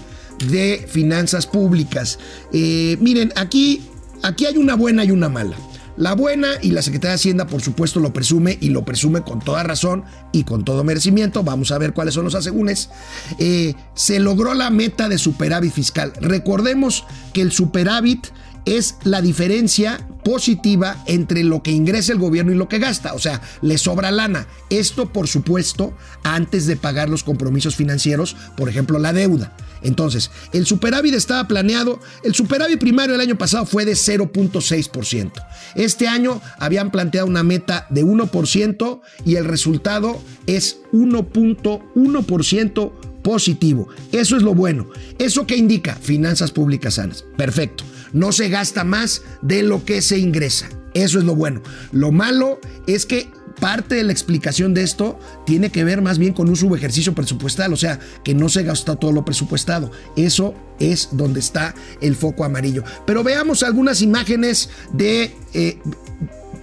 de 0.48 0.86
finanzas 0.88 1.48
públicas. 1.48 2.20
Eh, 2.54 2.98
miren, 3.00 3.32
aquí, 3.36 3.82
aquí 4.24 4.46
hay 4.46 4.58
una 4.58 4.76
buena 4.76 5.04
y 5.04 5.12
una 5.12 5.30
mala. 5.30 5.58
La 6.00 6.14
buena, 6.14 6.48
y 6.62 6.72
la 6.72 6.82
Secretaría 6.82 7.10
de 7.10 7.16
Hacienda 7.16 7.46
por 7.48 7.62
supuesto 7.62 8.00
lo 8.00 8.14
presume 8.14 8.58
y 8.62 8.70
lo 8.70 8.86
presume 8.86 9.22
con 9.22 9.40
toda 9.40 9.64
razón 9.64 10.06
y 10.32 10.46
con 10.46 10.64
todo 10.64 10.86
merecimiento, 10.86 11.44
vamos 11.44 11.72
a 11.72 11.78
ver 11.78 11.94
cuáles 11.94 12.14
son 12.14 12.24
los 12.24 12.36
asegúnes, 12.36 12.90
eh, 13.38 13.74
se 13.96 14.22
logró 14.22 14.54
la 14.54 14.70
meta 14.70 15.10
de 15.10 15.18
superávit 15.18 15.74
fiscal. 15.74 16.14
Recordemos 16.22 17.04
que 17.34 17.42
el 17.42 17.52
superávit 17.52 18.28
es 18.64 18.96
la 19.04 19.22
diferencia 19.22 20.08
positiva 20.24 21.04
entre 21.06 21.44
lo 21.44 21.64
que 21.64 21.72
ingresa 21.72 22.14
el 22.14 22.20
gobierno 22.20 22.54
y 22.54 22.56
lo 22.56 22.70
que 22.70 22.80
gasta, 22.80 23.14
o 23.14 23.20
sea, 23.20 23.42
le 23.62 23.78
sobra 23.78 24.12
lana. 24.12 24.48
Esto, 24.70 25.12
por 25.12 25.28
supuesto, 25.28 25.94
antes 26.24 26.66
de 26.66 26.78
pagar 26.78 27.10
los 27.10 27.24
compromisos 27.24 27.76
financieros, 27.76 28.38
por 28.56 28.70
ejemplo, 28.70 29.00
la 29.00 29.12
deuda. 29.12 29.54
Entonces, 29.82 30.32
el 30.54 30.66
superávit 30.66 31.14
estaba 31.14 31.48
planeado, 31.48 32.00
el 32.24 32.36
superávit 32.36 32.80
primario 32.80 33.14
del 33.14 33.22
año 33.22 33.38
pasado 33.38 33.66
fue 33.66 33.86
de 33.86 33.94
0.6%. 33.94 35.32
Este 35.76 36.08
año 36.08 36.42
habían 36.58 36.92
planteado 36.92 37.28
una 37.28 37.44
meta 37.44 37.88
de 37.90 38.04
1% 38.04 39.02
y 39.26 39.36
el 39.36 39.46
resultado 39.46 40.22
es 40.48 40.78
1.1% 40.92 42.92
positivo. 43.22 43.88
Eso 44.12 44.38
es 44.38 44.44
lo 44.44 44.56
bueno. 44.56 44.90
¿Eso 45.18 45.46
qué 45.46 45.56
indica? 45.56 45.96
Finanzas 45.96 46.52
públicas 46.52 46.96
sanas. 46.96 47.26
Perfecto. 47.38 47.84
No 48.14 48.32
se 48.32 48.50
gasta 48.50 48.84
más 48.84 49.22
de 49.42 49.64
lo 49.64 49.86
que 49.86 50.02
se 50.02 50.18
ingresa. 50.18 50.70
Eso 50.94 51.20
es 51.20 51.26
lo 51.26 51.36
bueno. 51.36 51.62
Lo 51.92 52.12
malo 52.12 52.60
es 52.88 53.06
que 53.06 53.30
parte 53.60 53.96
de 53.96 54.04
la 54.04 54.12
explicación 54.12 54.74
de 54.74 54.84
esto 54.84 55.20
tiene 55.46 55.72
que 55.72 55.84
ver 55.84 56.02
más 56.02 56.18
bien 56.18 56.34
con 56.34 56.50
un 56.50 56.56
subejercicio 56.56 57.14
presupuestal, 57.14 57.74
o 57.74 57.78
sea, 57.78 58.00
que 58.24 58.34
no 58.34 58.50
se 58.50 58.64
gastó 58.64 58.98
todo 58.98 59.12
lo 59.12 59.26
presupuestado. 59.26 59.92
Eso 60.16 60.54
es 60.80 61.10
donde 61.12 61.40
está 61.40 61.76
el 62.02 62.16
foco 62.16 62.44
amarillo. 62.44 62.84
Pero 63.06 63.24
veamos 63.24 63.64
algunas 63.64 64.02
imágenes 64.02 64.70
de... 64.94 65.36
Eh, 65.54 65.80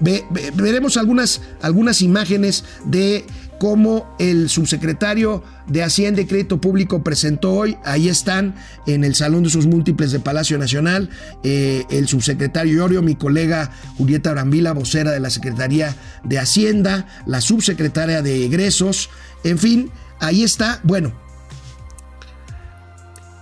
veremos 0.00 0.97
algunas, 0.97 1.41
algunas 1.62 2.03
imágenes 2.03 2.65
de 2.85 3.25
como 3.59 4.15
el 4.19 4.49
subsecretario 4.49 5.43
de 5.67 5.83
Hacienda 5.83 6.21
y 6.21 6.26
Crédito 6.26 6.61
Público 6.61 7.03
presentó 7.03 7.53
hoy. 7.53 7.76
Ahí 7.85 8.09
están 8.09 8.55
en 8.87 9.05
el 9.05 9.15
Salón 9.15 9.45
de 9.45 9.50
sus 9.50 9.67
Múltiples 9.67 10.12
de 10.12 10.21
Palacio 10.21 10.59
Nacional 10.59 11.09
eh, 11.43 11.85
el 11.91 12.09
subsecretario 12.09 12.75
Iorio, 12.75 13.03
mi 13.03 13.15
colega 13.15 13.73
Julieta 13.97 14.33
Brambila, 14.33 14.73
vocera 14.73 15.11
de 15.11 15.21
la 15.21 15.31
Secretaría 15.31 15.97
de 16.25 16.38
Hacienda, 16.38 17.07
la 17.26 17.41
subsecretaria 17.41 18.23
de 18.23 18.45
Egresos, 18.45 19.11
en 19.45 19.59
fin, 19.59 19.91
ahí 20.21 20.43
está. 20.43 20.81
Bueno, 20.83 21.12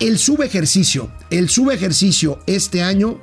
el 0.01 0.19
subejercicio, 0.19 1.11
el 1.31 1.49
subejercicio 1.49 2.41
este 2.47 2.83
año, 2.83 3.21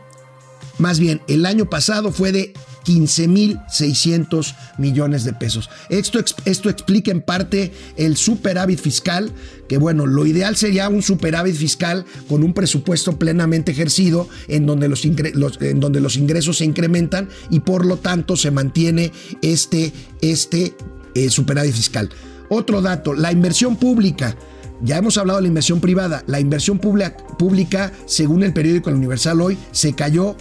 más 0.81 0.99
bien 0.99 1.21
el 1.27 1.45
año 1.45 1.69
pasado 1.69 2.11
fue 2.11 2.31
de 2.31 2.53
15.600 2.85 4.55
millones 4.77 5.23
de 5.23 5.33
pesos. 5.33 5.69
Esto, 5.89 6.19
esto 6.45 6.69
explica 6.69 7.11
en 7.11 7.21
parte 7.21 7.71
el 7.95 8.17
superávit 8.17 8.79
fiscal, 8.79 9.31
que 9.69 9.77
bueno, 9.77 10.07
lo 10.07 10.25
ideal 10.25 10.55
sería 10.55 10.89
un 10.89 11.01
superávit 11.01 11.55
fiscal 11.55 12.05
con 12.27 12.43
un 12.43 12.53
presupuesto 12.53 13.17
plenamente 13.17 13.71
ejercido 13.71 14.27
en 14.47 14.65
donde 14.65 14.89
los, 14.89 15.05
en 15.05 15.79
donde 15.79 16.01
los 16.01 16.17
ingresos 16.17 16.57
se 16.57 16.65
incrementan 16.65 17.29
y 17.49 17.61
por 17.61 17.85
lo 17.85 17.97
tanto 17.97 18.35
se 18.35 18.51
mantiene 18.51 19.11
este, 19.41 19.93
este 20.21 20.75
eh, 21.13 21.29
superávit 21.29 21.73
fiscal. 21.73 22.09
Otro 22.49 22.81
dato, 22.81 23.13
la 23.13 23.31
inversión 23.31 23.77
pública. 23.77 24.35
Ya 24.83 24.97
hemos 24.97 25.19
hablado 25.19 25.37
de 25.37 25.43
la 25.43 25.47
inversión 25.47 25.79
privada. 25.79 26.23
La 26.25 26.39
inversión 26.39 26.79
pública, 26.79 27.15
pública 27.37 27.93
según 28.07 28.41
el 28.41 28.51
periódico 28.51 28.89
El 28.89 28.95
Universal 28.95 29.39
hoy, 29.39 29.57
se 29.71 29.93
cayó 29.93 30.35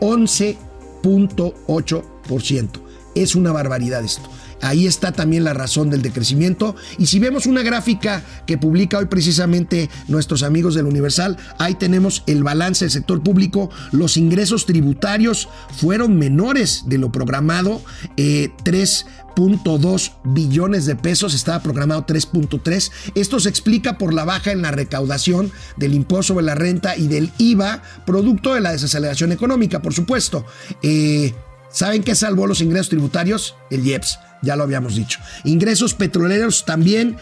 11 0.00 0.56
0.8%. 1.02 2.68
Es 3.14 3.34
una 3.34 3.52
barbaridad 3.52 4.04
esto. 4.04 4.28
Ahí 4.62 4.86
está 4.86 5.12
también 5.12 5.44
la 5.44 5.54
razón 5.54 5.90
del 5.90 6.02
decrecimiento. 6.02 6.76
Y 6.98 7.06
si 7.06 7.18
vemos 7.18 7.46
una 7.46 7.62
gráfica 7.62 8.22
que 8.46 8.58
publica 8.58 8.98
hoy 8.98 9.06
precisamente 9.06 9.90
nuestros 10.08 10.42
amigos 10.42 10.74
del 10.74 10.86
Universal, 10.86 11.36
ahí 11.58 11.74
tenemos 11.74 12.22
el 12.26 12.42
balance 12.42 12.84
del 12.84 12.92
sector 12.92 13.22
público. 13.22 13.70
Los 13.92 14.16
ingresos 14.16 14.66
tributarios 14.66 15.48
fueron 15.76 16.18
menores 16.18 16.84
de 16.86 16.98
lo 16.98 17.10
programado, 17.10 17.82
3.2 18.16 20.08
eh, 20.08 20.12
billones 20.24 20.86
de 20.86 20.96
pesos, 20.96 21.34
estaba 21.34 21.62
programado 21.62 22.06
3.3. 22.06 22.90
Esto 23.14 23.40
se 23.40 23.48
explica 23.48 23.98
por 23.98 24.12
la 24.12 24.24
baja 24.24 24.52
en 24.52 24.62
la 24.62 24.70
recaudación 24.70 25.50
del 25.76 25.94
impuesto 25.94 26.10
sobre 26.20 26.44
la 26.44 26.54
renta 26.54 26.96
y 26.96 27.06
del 27.06 27.30
IVA, 27.38 27.82
producto 28.04 28.54
de 28.54 28.60
la 28.60 28.72
desaceleración 28.72 29.32
económica, 29.32 29.80
por 29.80 29.94
supuesto. 29.94 30.44
Eh, 30.82 31.34
¿Saben 31.70 32.02
qué 32.02 32.14
salvó 32.14 32.46
los 32.46 32.60
ingresos 32.60 32.88
tributarios? 32.88 33.54
El 33.70 33.86
IEPS 33.86 34.18
ya 34.42 34.56
lo 34.56 34.64
habíamos 34.64 34.96
dicho. 34.96 35.20
Ingresos 35.44 35.94
petroleros 35.94 36.64
también, 36.64 37.18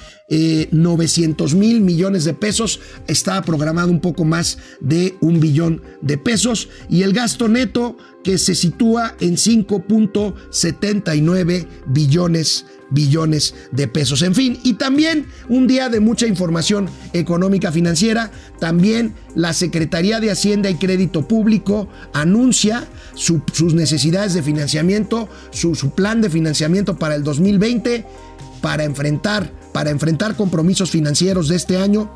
900 0.70 1.52
eh, 1.52 1.56
mil 1.56 1.80
millones 1.80 2.22
de 2.24 2.34
pesos, 2.34 2.78
estaba 3.06 3.42
programado 3.42 3.90
un 3.90 4.00
poco 4.00 4.24
más 4.24 4.58
de 4.80 5.16
un 5.20 5.40
billón 5.40 5.82
de 6.02 6.18
pesos 6.18 6.68
y 6.88 7.02
el 7.02 7.12
gasto 7.12 7.48
neto 7.48 7.96
que 8.22 8.38
se 8.38 8.54
sitúa 8.54 9.16
en 9.20 9.36
5.79 9.36 11.66
billones 11.86 12.66
billones 12.90 13.54
de 13.72 13.88
pesos. 13.88 14.22
En 14.22 14.34
fin, 14.34 14.58
y 14.62 14.74
también 14.74 15.26
un 15.48 15.66
día 15.66 15.88
de 15.88 16.00
mucha 16.00 16.26
información 16.26 16.88
económica 17.12 17.72
financiera, 17.72 18.30
también 18.58 19.14
la 19.34 19.52
Secretaría 19.52 20.20
de 20.20 20.30
Hacienda 20.30 20.70
y 20.70 20.76
Crédito 20.76 21.26
Público 21.28 21.88
anuncia 22.12 22.86
sus 23.14 23.74
necesidades 23.74 24.34
de 24.34 24.42
financiamiento, 24.42 25.28
su, 25.50 25.74
su 25.74 25.90
plan 25.90 26.20
de 26.20 26.30
financiamiento 26.30 26.98
para 26.98 27.14
el 27.14 27.24
2020 27.24 28.06
para 28.60 28.84
enfrentar, 28.84 29.50
para 29.72 29.90
enfrentar 29.90 30.36
compromisos 30.36 30.90
financieros 30.90 31.48
de 31.48 31.56
este 31.56 31.78
año. 31.78 32.10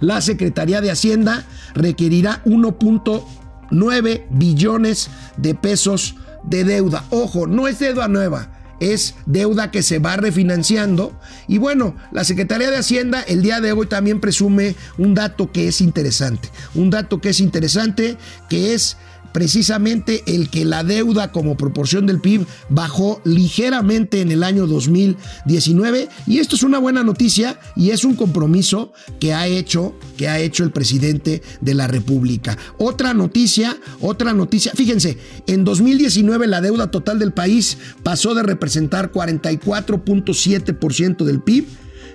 La 0.00 0.20
Secretaría 0.20 0.80
de 0.80 0.90
Hacienda 0.90 1.44
requerirá 1.74 2.42
1.9 2.44 4.24
billones 4.30 5.10
de 5.36 5.54
pesos 5.54 6.16
de 6.42 6.64
deuda. 6.64 7.04
Ojo, 7.10 7.46
no 7.46 7.68
es 7.68 7.78
deuda 7.78 8.08
nueva, 8.08 8.63
es 8.80 9.14
deuda 9.26 9.70
que 9.70 9.82
se 9.82 9.98
va 9.98 10.16
refinanciando. 10.16 11.18
Y 11.48 11.58
bueno, 11.58 11.96
la 12.12 12.24
Secretaría 12.24 12.70
de 12.70 12.76
Hacienda 12.76 13.22
el 13.22 13.42
día 13.42 13.60
de 13.60 13.72
hoy 13.72 13.86
también 13.86 14.20
presume 14.20 14.74
un 14.98 15.14
dato 15.14 15.52
que 15.52 15.68
es 15.68 15.80
interesante. 15.80 16.50
Un 16.74 16.90
dato 16.90 17.20
que 17.20 17.30
es 17.30 17.40
interesante, 17.40 18.16
que 18.48 18.74
es 18.74 18.96
precisamente 19.34 20.22
el 20.26 20.48
que 20.48 20.64
la 20.64 20.84
deuda 20.84 21.32
como 21.32 21.56
proporción 21.56 22.06
del 22.06 22.20
PIB 22.20 22.46
bajó 22.68 23.20
ligeramente 23.24 24.20
en 24.20 24.30
el 24.30 24.44
año 24.44 24.68
2019 24.68 26.08
y 26.28 26.38
esto 26.38 26.54
es 26.54 26.62
una 26.62 26.78
buena 26.78 27.02
noticia 27.02 27.58
y 27.74 27.90
es 27.90 28.04
un 28.04 28.14
compromiso 28.14 28.92
que 29.18 29.34
ha 29.34 29.48
hecho 29.48 29.98
que 30.16 30.28
ha 30.28 30.38
hecho 30.38 30.62
el 30.62 30.70
presidente 30.70 31.42
de 31.60 31.74
la 31.74 31.88
República. 31.88 32.56
Otra 32.78 33.12
noticia, 33.12 33.76
otra 34.00 34.32
noticia, 34.32 34.70
fíjense, 34.72 35.18
en 35.48 35.64
2019 35.64 36.46
la 36.46 36.60
deuda 36.60 36.92
total 36.92 37.18
del 37.18 37.32
país 37.32 37.76
pasó 38.04 38.36
de 38.36 38.44
representar 38.44 39.10
44.7% 39.10 41.24
del 41.24 41.42
PIB 41.42 41.66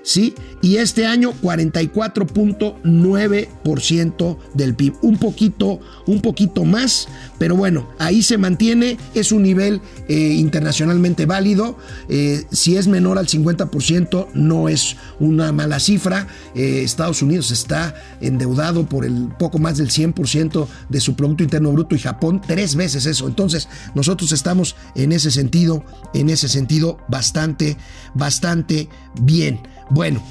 ¿sí? 0.10 0.34
Y 0.63 0.78
este 0.78 1.06
año 1.06 1.34
44.9% 1.44 4.38
del 4.56 4.74
PIB, 4.74 4.96
un 5.04 5.18
poquito, 5.18 5.80
un 6.08 6.22
poquito 6.22 6.66
más, 6.66 7.08
pero 7.38 7.56
bueno, 7.56 7.88
ahí 8.00 8.24
se 8.24 8.39
mantiene, 8.39 8.98
es 9.13 9.32
un 9.32 9.44
nivel 9.44 9.82
eh, 10.08 10.18
internacionalmente 10.18 11.28
válido, 11.28 11.78
eh, 12.10 12.44
si 12.51 12.75
es 12.75 12.88
menor 12.88 13.20
al 13.20 13.28
50% 13.28 14.30
no 14.34 14.68
es 14.68 14.96
una 15.20 15.51
mala 15.51 15.80
cifra, 15.80 16.25
eh, 16.56 16.82
Estados 16.84 17.22
Unidos 17.22 17.51
está 17.51 17.94
endeudado 18.20 18.88
por 18.88 19.06
el 19.06 19.28
poco 19.38 19.60
más 19.60 19.78
del 19.78 19.92
100% 19.92 20.68
de 20.89 21.01
su 21.01 21.16
Producto 21.16 21.44
Interno 21.44 21.72
Bruto 21.72 21.96
y 21.96 22.00
Japón 22.00 22.42
tres 22.46 22.75
veces 22.75 23.06
eso, 23.06 23.28
entonces 23.28 23.68
nosotros 23.94 24.32
estamos 24.32 24.75
en 24.96 25.12
ese 25.12 25.30
sentido, 25.30 25.86
en 26.16 26.32
ese 26.32 26.50
sentido 26.50 26.98
bastante, 27.10 27.78
bastante 28.16 28.89
bien. 29.22 29.60
Bueno, 29.89 30.24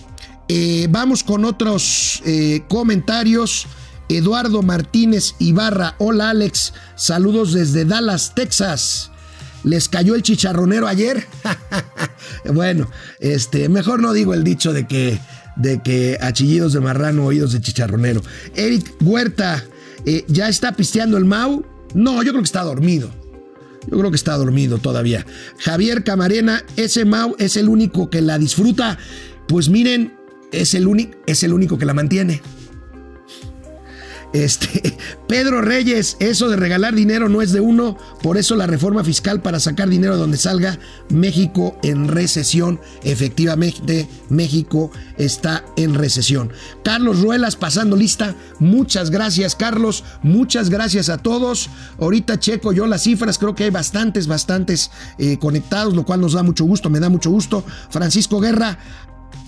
eh, 0.48 0.86
vamos 0.90 1.24
con 1.24 1.44
otros 1.44 2.22
eh, 2.24 2.62
comentarios. 2.68 3.66
Eduardo 4.08 4.62
Martínez 4.62 5.34
Ibarra, 5.38 5.94
hola 5.98 6.30
Alex, 6.30 6.72
saludos 6.96 7.52
desde 7.52 7.84
Dallas, 7.84 8.34
Texas. 8.34 9.10
¿Les 9.64 9.88
cayó 9.88 10.14
el 10.14 10.22
chicharronero 10.22 10.86
ayer? 10.86 11.26
bueno, 12.54 12.88
este, 13.20 13.68
mejor 13.68 14.00
no 14.00 14.14
digo 14.14 14.32
el 14.32 14.44
dicho 14.44 14.72
de 14.72 14.86
que, 14.86 15.18
de 15.56 15.82
que 15.82 16.16
achillidos 16.22 16.72
de 16.72 16.80
marrano, 16.80 17.26
oídos 17.26 17.52
de 17.52 17.60
chicharronero. 17.60 18.22
Eric 18.54 18.94
Huerta, 19.02 19.62
eh, 20.06 20.24
¿ya 20.28 20.48
está 20.48 20.72
pisteando 20.72 21.18
el 21.18 21.26
Mau? 21.26 21.66
No, 21.92 22.22
yo 22.22 22.30
creo 22.30 22.42
que 22.42 22.46
está 22.46 22.62
dormido. 22.62 23.10
Yo 23.90 23.98
creo 23.98 24.10
que 24.10 24.16
está 24.16 24.36
dormido 24.36 24.78
todavía. 24.78 25.26
Javier 25.58 26.04
Camarena, 26.04 26.64
ese 26.76 27.04
Mau 27.04 27.34
es 27.38 27.56
el 27.56 27.68
único 27.68 28.10
que 28.10 28.20
la 28.20 28.38
disfruta. 28.38 28.98
Pues 29.48 29.70
miren, 29.70 30.12
es 30.52 30.74
el, 30.74 30.86
único, 30.86 31.78
que 31.78 31.86
la 31.86 31.94
mantiene. 31.94 32.42
Este, 34.34 34.94
Pedro 35.28 35.62
Reyes, 35.62 36.18
eso 36.20 36.50
de 36.50 36.56
regalar 36.56 36.94
dinero 36.94 37.30
no 37.30 37.40
es 37.40 37.52
de 37.52 37.60
uno, 37.60 37.96
por 38.22 38.36
eso 38.36 38.56
la 38.56 38.66
reforma 38.66 39.02
fiscal 39.04 39.40
para 39.40 39.58
sacar 39.58 39.88
dinero 39.88 40.14
de 40.14 40.20
donde 40.20 40.36
salga 40.36 40.78
México 41.08 41.78
en 41.82 42.08
recesión. 42.08 42.78
Efectivamente, 43.04 44.06
México 44.28 44.90
está 45.16 45.64
en 45.76 45.94
recesión. 45.94 46.52
Carlos 46.84 47.20
Ruelas 47.20 47.56
pasando 47.56 47.96
lista. 47.96 48.34
Muchas 48.58 49.10
gracias, 49.10 49.54
Carlos. 49.54 50.04
Muchas 50.22 50.68
gracias 50.68 51.08
a 51.08 51.18
todos. 51.18 51.70
Ahorita 51.98 52.38
checo 52.38 52.74
yo 52.74 52.86
las 52.86 53.04
cifras, 53.04 53.38
creo 53.38 53.54
que 53.54 53.64
hay 53.64 53.70
bastantes, 53.70 54.26
bastantes 54.26 54.90
eh, 55.18 55.38
conectados, 55.38 55.94
lo 55.94 56.04
cual 56.04 56.20
nos 56.20 56.34
da 56.34 56.42
mucho 56.42 56.66
gusto, 56.66 56.90
me 56.90 57.00
da 57.00 57.08
mucho 57.08 57.30
gusto. 57.30 57.64
Francisco 57.88 58.40
Guerra, 58.40 58.78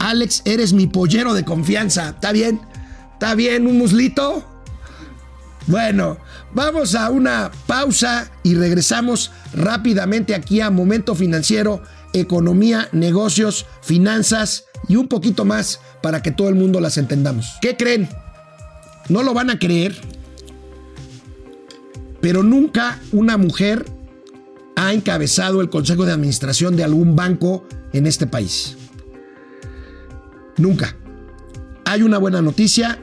Alex, 0.00 0.42
eres 0.46 0.72
mi 0.72 0.86
pollero 0.86 1.34
de 1.34 1.44
confianza. 1.44 2.08
¿Está 2.10 2.32
bien? 2.32 2.60
¿Está 3.12 3.34
bien 3.34 3.66
un 3.66 3.78
muslito? 3.78 4.42
Bueno, 5.66 6.16
vamos 6.54 6.94
a 6.94 7.10
una 7.10 7.50
pausa 7.66 8.30
y 8.42 8.54
regresamos 8.54 9.30
rápidamente 9.52 10.34
aquí 10.34 10.62
a 10.62 10.70
Momento 10.70 11.14
Financiero, 11.14 11.82
Economía, 12.14 12.88
Negocios, 12.92 13.66
Finanzas 13.82 14.64
y 14.88 14.96
un 14.96 15.06
poquito 15.06 15.44
más 15.44 15.80
para 16.02 16.22
que 16.22 16.32
todo 16.32 16.48
el 16.48 16.54
mundo 16.54 16.80
las 16.80 16.96
entendamos. 16.96 17.58
¿Qué 17.60 17.76
creen? 17.76 18.08
No 19.10 19.22
lo 19.22 19.34
van 19.34 19.50
a 19.50 19.58
creer, 19.58 19.94
pero 22.22 22.42
nunca 22.42 22.98
una 23.12 23.36
mujer 23.36 23.84
ha 24.76 24.94
encabezado 24.94 25.60
el 25.60 25.68
consejo 25.68 26.06
de 26.06 26.12
administración 26.12 26.74
de 26.74 26.84
algún 26.84 27.14
banco 27.16 27.66
en 27.92 28.06
este 28.06 28.26
país. 28.26 28.78
Nunca. 30.56 30.96
Hay 31.84 32.02
una 32.02 32.18
buena 32.18 32.40
noticia, 32.42 32.98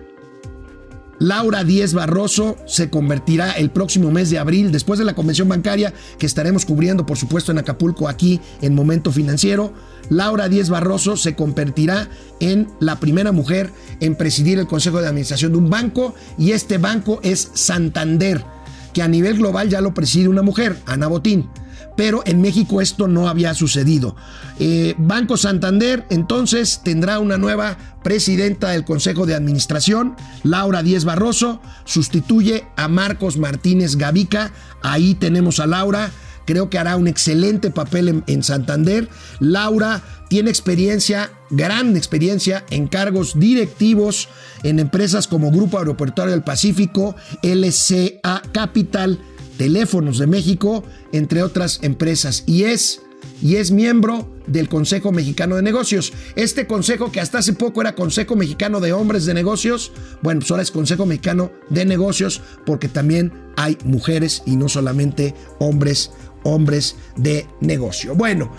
Laura 1.20 1.64
Díez 1.64 1.94
Barroso 1.94 2.58
se 2.68 2.92
convertirá 2.92 3.52
el 3.54 3.72
próximo 3.72 4.12
mes 4.12 4.30
de 4.30 4.38
abril, 4.38 4.72
después 4.72 5.00
de 5.00 5.06
la 5.06 5.16
convención 5.16 5.50
bancaria 5.50 5.94
que 6.20 6.28
estaremos 6.28 6.64
cubriendo, 6.64 7.06
por 7.06 7.18
supuesto, 7.18 7.52
en 7.52 7.58
Acapulco, 7.58 8.08
aquí 8.08 8.40
en 8.62 8.76
Momento 8.76 9.12
Financiero. 9.12 9.74
Laura 10.10 10.48
Díez 10.48 10.70
Barroso 10.70 11.18
se 11.18 11.36
convertirá 11.36 12.08
en 12.40 12.68
la 12.80 13.00
primera 13.00 13.32
mujer 13.32 13.72
en 14.00 14.16
presidir 14.16 14.60
el 14.60 14.68
Consejo 14.68 15.02
de 15.02 15.08
Administración 15.08 15.54
de 15.54 15.58
un 15.58 15.70
banco 15.70 16.14
y 16.38 16.52
este 16.52 16.78
banco 16.78 17.20
es 17.24 17.50
Santander, 17.54 18.46
que 18.94 19.02
a 19.02 19.08
nivel 19.08 19.38
global 19.38 19.70
ya 19.70 19.82
lo 19.82 19.94
preside 19.96 20.28
una 20.28 20.44
mujer, 20.44 20.78
Ana 20.86 21.08
Botín 21.08 21.50
pero 21.98 22.22
en 22.26 22.40
México 22.40 22.80
esto 22.80 23.10
no 23.10 23.28
había 23.28 23.54
sucedido. 23.54 24.16
Eh, 24.60 24.96
Banco 24.98 25.36
Santander 25.36 26.06
entonces 26.10 26.80
tendrá 26.84 27.20
una 27.20 27.38
nueva 27.38 27.78
presidenta 28.04 28.70
del 28.70 28.86
Consejo 28.86 29.26
de 29.26 29.36
Administración, 29.36 30.16
Laura 30.44 30.84
Díez 30.84 31.04
Barroso, 31.04 31.60
sustituye 31.84 32.66
a 32.78 32.88
Marcos 32.88 33.38
Martínez 33.38 33.98
Gavica, 33.98 34.54
ahí 34.82 35.16
tenemos 35.16 35.60
a 35.60 35.68
Laura, 35.68 36.12
creo 36.46 36.70
que 36.70 36.78
hará 36.78 36.96
un 36.96 37.08
excelente 37.08 37.72
papel 37.72 38.08
en, 38.08 38.24
en, 38.28 38.44
Santander. 38.44 39.10
Laura 39.40 40.02
tiene 40.30 40.50
experiencia, 40.50 41.32
gran 41.50 41.98
experiencia 41.98 42.64
en 42.70 42.88
cargos 42.88 43.38
directivos 43.38 44.30
en 44.64 44.80
empresas 44.80 45.28
como 45.28 45.52
Grupo 45.52 45.80
Aeroportuario 45.80 46.34
del 46.34 46.44
Pacífico, 46.44 47.16
LCA 47.42 48.42
Capital, 48.54 49.20
Teléfonos 49.58 50.18
de 50.18 50.28
México, 50.28 50.84
entre 51.12 51.44
otras 51.44 51.80
empresas, 51.82 52.44
y 52.46 52.64
es, 52.64 53.02
y 53.42 53.56
es 53.56 53.72
miembro 53.72 54.30
del 54.46 54.70
Consejo 54.70 55.12
Mexicano 55.12 55.56
de 55.56 55.62
Negocios. 55.62 56.14
Este 56.36 56.68
consejo 56.68 57.12
que 57.12 57.20
hasta 57.20 57.40
hace 57.40 57.54
poco 57.54 57.82
era 57.82 57.96
Consejo 57.96 58.36
Mexicano 58.36 58.80
de 58.80 58.94
Hombres 58.94 59.26
de 59.26 59.34
Negocios, 59.34 59.92
bueno, 60.22 60.40
pues 60.40 60.52
ahora 60.52 60.64
es 60.64 60.72
Consejo 60.72 61.06
Mexicano 61.06 61.52
de 61.70 61.86
Negocios 61.86 62.42
porque 62.66 62.88
también 62.88 63.34
hay 63.56 63.78
mujeres 63.84 64.44
y 64.46 64.56
no 64.56 64.70
solamente 64.70 65.36
hombres, 65.60 66.12
hombres 66.44 66.96
de 67.16 67.48
negocio. 67.60 68.16
Bueno, 68.16 68.52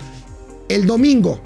el 0.69 0.87
domingo, 0.87 1.41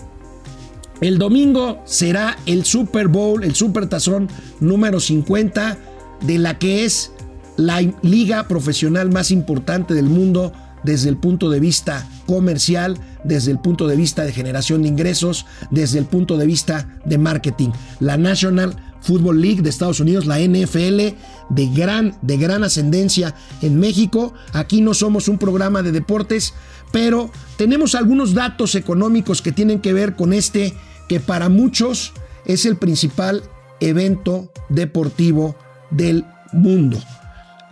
el 1.01 1.19
domingo 1.19 1.83
será 1.85 2.38
el 2.47 2.65
Super 2.65 3.09
Bowl, 3.09 3.45
el 3.45 3.55
Super 3.55 3.88
Tazón 3.88 4.29
número 4.61 5.01
50 5.01 5.79
de 6.23 6.38
la 6.38 6.59
que 6.59 6.85
es 6.85 7.12
la 7.57 7.81
liga 8.03 8.49
profesional 8.49 9.11
más 9.11 9.31
importante 9.31 9.95
del 9.95 10.07
mundo 10.07 10.53
desde 10.83 11.09
el 11.09 11.17
punto 11.17 11.51
de 11.51 11.61
vista 11.61 12.09
comercial, 12.27 12.99
desde 13.25 13.53
el 13.53 13.59
punto 13.59 13.87
de 13.87 13.97
vista 13.97 14.25
de 14.25 14.33
generación 14.33 14.83
de 14.83 14.88
ingresos, 14.88 15.47
desde 15.71 15.99
el 15.99 16.07
punto 16.07 16.37
de 16.37 16.47
vista 16.47 16.88
de 17.05 17.19
marketing. 17.19 17.71
La 18.01 18.17
National 18.17 18.77
Football 19.01 19.41
League 19.41 19.62
de 19.62 19.71
Estados 19.71 20.01
Unidos, 20.01 20.27
la 20.27 20.41
NFL, 20.41 21.17
de 21.51 21.67
gran, 21.75 22.17
de 22.23 22.37
gran 22.37 22.65
ascendencia 22.65 23.35
en 23.61 23.79
México. 23.79 24.33
Aquí 24.53 24.81
no 24.81 24.95
somos 24.95 25.29
un 25.29 25.38
programa 25.38 25.83
de 25.83 25.93
deportes, 25.93 26.55
pero 26.91 27.31
tenemos 27.57 27.95
algunos 27.95 28.35
datos 28.35 28.75
económicos 28.75 29.43
que 29.43 29.53
tienen 29.53 29.81
que 29.81 29.93
ver 29.93 30.15
con 30.17 30.33
este, 30.33 30.75
que 31.09 31.21
para 31.21 31.49
muchos 31.49 32.12
es 32.45 32.67
el 32.67 32.77
principal 32.77 33.43
evento 33.81 34.53
deportivo 34.69 35.57
del 35.91 36.25
mundo. 36.53 36.99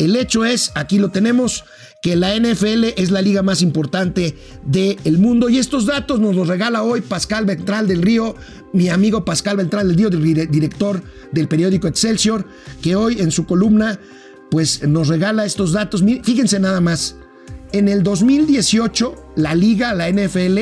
El 0.01 0.17
hecho 0.17 0.47
es, 0.47 0.73
aquí 0.75 0.99
lo 0.99 1.11
tenemos, 1.11 1.65
que 2.01 2.17
la 2.17 2.35
NFL 2.35 2.85
es 2.97 3.11
la 3.11 3.21
liga 3.21 3.43
más 3.43 3.61
importante 3.61 4.35
del 4.65 5.19
mundo 5.19 5.51
y 5.51 5.59
estos 5.59 5.85
datos 5.85 6.19
nos 6.19 6.35
los 6.35 6.49
regala 6.49 6.83
hoy 6.83 7.03
Pascal 7.03 7.45
Ventral 7.45 7.87
del 7.87 8.01
Río, 8.01 8.35
mi 8.73 8.89
amigo 8.89 9.27
Pascal 9.27 9.59
Ventral 9.59 9.89
del 9.89 9.99
Río, 9.99 10.09
director 10.09 11.03
del 11.33 11.49
periódico 11.49 11.87
Excelsior, 11.87 12.47
que 12.81 12.97
hoy 12.97 13.21
en 13.21 13.31
su 13.31 13.45
columna 13.45 14.01
pues 14.51 14.83
nos 14.89 15.09
regala 15.09 15.45
estos 15.45 15.73
datos. 15.73 16.03
Fíjense 16.23 16.59
nada 16.59 16.81
más, 16.81 17.17
en 17.73 17.87
el 17.87 18.03
2018 18.03 19.33
la 19.37 19.55
liga, 19.55 19.93
la 19.93 20.11
NFL, 20.11 20.61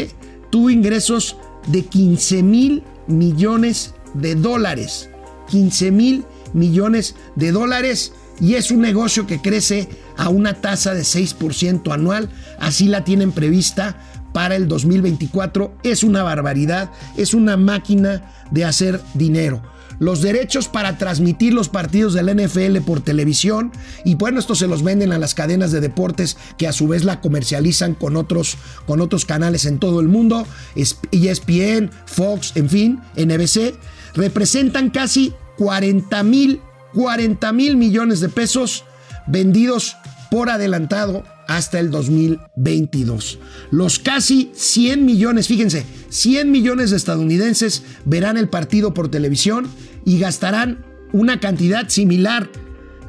tuvo 0.50 0.68
ingresos 0.68 1.36
de 1.68 1.84
15 1.84 2.42
mil 2.42 2.82
millones 3.06 3.94
de 4.14 4.34
dólares. 4.34 5.10
15 5.48 5.92
mil 5.92 6.24
millones 6.52 7.14
de 7.36 7.52
dólares 7.52 8.12
y 8.40 8.54
es 8.54 8.70
un 8.70 8.80
negocio 8.80 9.26
que 9.26 9.40
crece 9.40 9.88
a 10.16 10.28
una 10.28 10.54
tasa 10.54 10.94
de 10.94 11.02
6% 11.02 11.92
anual, 11.92 12.30
así 12.58 12.86
la 12.86 13.04
tienen 13.04 13.32
prevista 13.32 13.96
para 14.32 14.56
el 14.56 14.68
2024. 14.68 15.74
Es 15.82 16.04
una 16.04 16.22
barbaridad, 16.22 16.90
es 17.16 17.34
una 17.34 17.56
máquina 17.56 18.32
de 18.50 18.64
hacer 18.64 19.00
dinero. 19.14 19.62
Los 20.00 20.22
derechos 20.22 20.68
para 20.68 20.96
transmitir 20.96 21.52
los 21.52 21.68
partidos 21.68 22.14
del 22.14 22.32
NFL 22.32 22.78
por 22.86 23.00
televisión 23.00 23.72
y 24.04 24.14
bueno, 24.14 24.38
esto 24.38 24.54
se 24.54 24.68
los 24.68 24.84
venden 24.84 25.12
a 25.12 25.18
las 25.18 25.34
cadenas 25.34 25.72
de 25.72 25.80
deportes 25.80 26.36
que 26.56 26.68
a 26.68 26.72
su 26.72 26.86
vez 26.86 27.04
la 27.04 27.20
comercializan 27.20 27.94
con 27.94 28.14
otros, 28.14 28.58
con 28.86 29.00
otros 29.00 29.24
canales 29.24 29.64
en 29.64 29.80
todo 29.80 29.98
el 29.98 30.06
mundo, 30.06 30.46
ESPN, 30.76 31.90
Fox, 32.06 32.52
en 32.54 32.70
fin, 32.70 33.00
NBC, 33.16 33.74
representan 34.14 34.90
casi 34.90 35.34
40 35.56 36.22
mil 36.22 36.60
40 36.98 37.52
mil 37.52 37.76
millones 37.76 38.18
de 38.18 38.28
pesos 38.28 38.82
vendidos 39.28 39.96
por 40.32 40.50
adelantado 40.50 41.22
hasta 41.46 41.78
el 41.78 41.92
2022. 41.92 43.38
Los 43.70 44.00
casi 44.00 44.50
100 44.52 45.04
millones, 45.04 45.46
fíjense, 45.46 45.86
100 46.08 46.50
millones 46.50 46.90
de 46.90 46.96
estadounidenses 46.96 47.84
verán 48.04 48.36
el 48.36 48.48
partido 48.48 48.94
por 48.94 49.12
televisión 49.12 49.68
y 50.04 50.18
gastarán 50.18 50.84
una 51.12 51.38
cantidad 51.38 51.88
similar, 51.88 52.50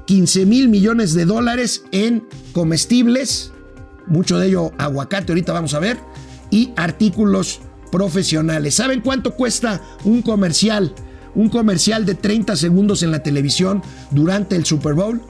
15 0.06 0.46
mil 0.46 0.70
millones 0.70 1.16
de 1.16 1.26
dólares 1.26 1.84
en 1.92 2.28
comestibles, 2.54 3.54
mucho 4.06 4.38
de 4.38 4.50
ello 4.50 4.72
aguacate, 4.78 5.32
ahorita 5.32 5.52
vamos 5.52 5.74
a 5.74 5.80
ver, 5.80 5.98
y 6.52 6.74
artículos 6.76 7.60
profesionales. 7.92 8.76
¿Saben 8.76 9.02
cuánto 9.02 9.34
cuesta 9.34 9.82
un 10.04 10.22
comercial? 10.22 10.94
Un 11.36 11.50
comercial 11.50 12.06
de 12.06 12.16
30 12.16 12.56
segundos 12.56 13.04
en 13.04 13.12
la 13.12 13.24
televisión 13.24 13.82
durante 14.12 14.56
el 14.56 14.66
Super 14.66 14.94
Bowl, 14.94 15.22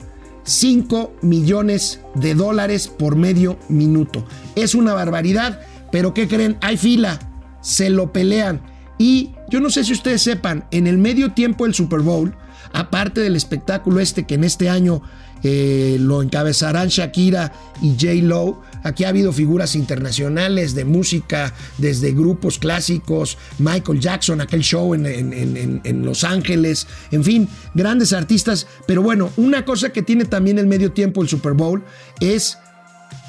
5 0.44 1.14
millones 1.22 2.00
de 2.14 2.34
dólares 2.34 2.88
por 2.88 3.16
medio 3.16 3.58
minuto. 3.68 4.24
Es 4.54 4.74
una 4.74 4.94
barbaridad, 4.94 5.60
pero 5.92 6.14
¿qué 6.14 6.28
creen? 6.28 6.56
Hay 6.60 6.76
fila, 6.76 7.18
se 7.60 7.90
lo 7.90 8.12
pelean. 8.12 8.62
Y 9.00 9.30
yo 9.48 9.60
no 9.60 9.70
sé 9.70 9.82
si 9.82 9.94
ustedes 9.94 10.20
sepan, 10.20 10.66
en 10.70 10.86
el 10.86 10.98
medio 10.98 11.32
tiempo 11.32 11.64
del 11.64 11.72
Super 11.72 12.00
Bowl, 12.00 12.36
aparte 12.74 13.22
del 13.22 13.34
espectáculo 13.34 13.98
este 13.98 14.26
que 14.26 14.34
en 14.34 14.44
este 14.44 14.68
año 14.68 15.00
eh, 15.42 15.96
lo 15.98 16.20
encabezarán 16.20 16.88
Shakira 16.88 17.50
y 17.80 17.92
J. 17.92 18.12
Lo. 18.26 18.60
Aquí 18.82 19.04
ha 19.04 19.08
habido 19.08 19.32
figuras 19.32 19.74
internacionales 19.74 20.74
de 20.74 20.84
música, 20.84 21.54
desde 21.78 22.12
grupos 22.12 22.58
clásicos, 22.58 23.38
Michael 23.58 24.00
Jackson, 24.00 24.42
aquel 24.42 24.60
show 24.60 24.92
en, 24.92 25.06
en, 25.06 26.04
Los 26.04 26.22
Ángeles, 26.22 26.86
en 27.10 27.24
fin, 27.24 27.48
grandes 27.74 28.12
artistas. 28.12 28.66
Pero 28.86 29.00
bueno, 29.00 29.30
una 29.38 29.64
cosa 29.64 29.94
que 29.94 30.02
tiene 30.02 30.26
también 30.26 30.58
el 30.58 30.66
medio 30.66 30.92
tiempo 30.92 31.22
el 31.22 31.28
Super 31.30 31.54
Bowl 31.54 31.82
es 32.20 32.58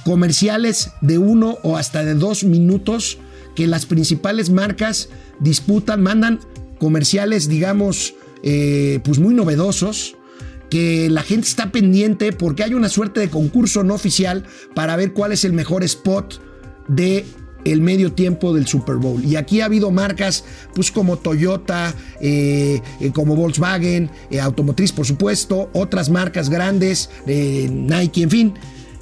comerciales 0.04 0.92
de 1.00 1.18
uno 1.18 1.60
o 1.64 1.78
hasta 1.78 2.04
de 2.04 2.16
dos 2.16 2.44
minutos 2.44 3.20
que 3.56 3.68
las 3.68 3.86
principales 3.86 4.50
marcas 4.50 5.10
disputan, 5.40 6.02
mandan 6.02 6.40
comerciales, 6.80 7.48
digamos, 7.48 8.16
eh, 8.44 9.00
pues 9.04 9.20
muy 9.20 9.34
novedosos, 9.34 10.16
que 10.70 11.10
la 11.10 11.22
gente 11.22 11.48
está 11.48 11.72
pendiente 11.72 12.32
porque 12.32 12.64
hay 12.64 12.74
una 12.74 12.90
suerte 12.90 13.20
de 13.20 13.30
concurso 13.30 13.84
no 13.84 13.94
oficial 13.94 14.46
para 14.74 14.96
ver 14.96 15.14
cuál 15.14 15.32
es 15.32 15.44
el 15.44 15.54
mejor 15.54 15.84
spot 15.84 16.42
de 16.88 17.26
el 17.66 17.82
medio 17.82 18.14
tiempo 18.14 18.54
del 18.56 18.66
Super 18.66 18.96
Bowl. 18.96 19.24
Y 19.24 19.36
aquí 19.36 19.62
ha 19.62 19.66
habido 19.66 19.92
marcas 19.92 20.44
pues 20.74 20.92
como 20.92 21.18
Toyota, 21.18 21.94
eh, 22.20 22.82
eh, 23.00 23.12
como 23.12 23.36
Volkswagen, 23.36 24.10
Automotriz 24.42 24.92
por 24.92 25.06
supuesto, 25.06 25.70
otras 25.74 26.10
marcas 26.10 26.50
grandes, 26.50 27.10
Nike, 27.28 28.24
en 28.24 28.30
fin. 28.32 28.54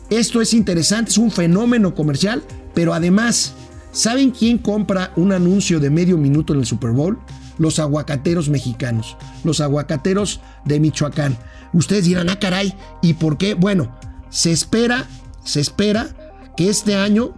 Esto 0.09 0.41
es 0.41 0.53
interesante, 0.53 1.11
es 1.11 1.17
un 1.17 1.31
fenómeno 1.31 1.93
comercial, 1.93 2.43
pero 2.73 2.93
además, 2.93 3.53
¿saben 3.91 4.31
quién 4.31 4.57
compra 4.57 5.11
un 5.15 5.31
anuncio 5.31 5.79
de 5.79 5.89
medio 5.89 6.17
minuto 6.17 6.53
en 6.53 6.59
el 6.59 6.65
Super 6.65 6.91
Bowl? 6.91 7.19
Los 7.57 7.79
aguacateros 7.79 8.49
mexicanos, 8.49 9.17
los 9.43 9.59
aguacateros 9.59 10.39
de 10.65 10.79
Michoacán. 10.79 11.37
Ustedes 11.73 12.05
dirán, 12.05 12.29
ah, 12.29 12.39
caray, 12.39 12.73
¿y 13.01 13.13
por 13.13 13.37
qué? 13.37 13.53
Bueno, 13.53 13.93
se 14.29 14.51
espera, 14.51 15.07
se 15.43 15.59
espera 15.59 16.07
que 16.55 16.69
este 16.69 16.95
año, 16.95 17.35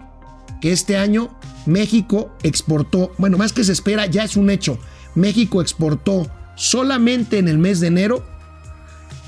que 0.62 0.72
este 0.72 0.98
año 0.98 1.30
México 1.66 2.32
exportó, 2.44 3.12
bueno, 3.18 3.38
más 3.38 3.54
que 3.54 3.64
se 3.64 3.72
espera, 3.72 4.06
ya 4.06 4.24
es 4.24 4.36
un 4.36 4.50
hecho. 4.50 4.78
México 5.16 5.62
exportó 5.62 6.30
solamente 6.56 7.38
en 7.38 7.48
el 7.48 7.58
mes 7.58 7.80
de 7.80 7.88
enero 7.88 8.24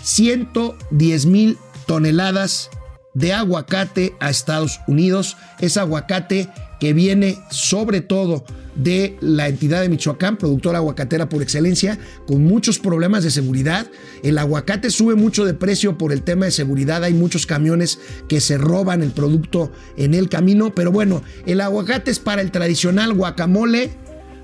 110 0.04 1.26
mil 1.26 1.58
toneladas 1.86 2.70
de 3.14 3.34
aguacate 3.34 4.16
a 4.20 4.30
Estados 4.30 4.82
Unidos. 4.88 5.38
Es 5.60 5.78
aguacate 5.78 6.50
que 6.84 6.92
viene 6.92 7.40
sobre 7.50 8.02
todo 8.02 8.44
de 8.76 9.16
la 9.22 9.48
entidad 9.48 9.82
de 9.82 9.88
Michoacán, 9.88 10.36
productora 10.36 10.80
aguacatera 10.80 11.30
por 11.30 11.42
excelencia, 11.42 11.98
con 12.28 12.44
muchos 12.44 12.78
problemas 12.78 13.24
de 13.24 13.32
seguridad. 13.32 13.88
El 14.22 14.38
aguacate 14.38 14.92
sube 14.92 15.16
mucho 15.16 15.46
de 15.46 15.54
precio 15.54 15.98
por 15.98 16.12
el 16.12 16.24
tema 16.24 16.44
de 16.44 16.52
seguridad. 16.52 17.06
Hay 17.06 17.14
muchos 17.14 17.46
camiones 17.46 18.00
que 18.28 18.42
se 18.42 18.58
roban 18.58 19.02
el 19.02 19.12
producto 19.12 19.72
en 19.96 20.14
el 20.14 20.28
camino. 20.28 20.76
Pero 20.76 20.92
bueno, 20.92 21.22
el 21.46 21.62
aguacate 21.62 22.12
es 22.12 22.20
para 22.20 22.42
el 22.42 22.52
tradicional 22.52 23.14
guacamole, 23.14 23.92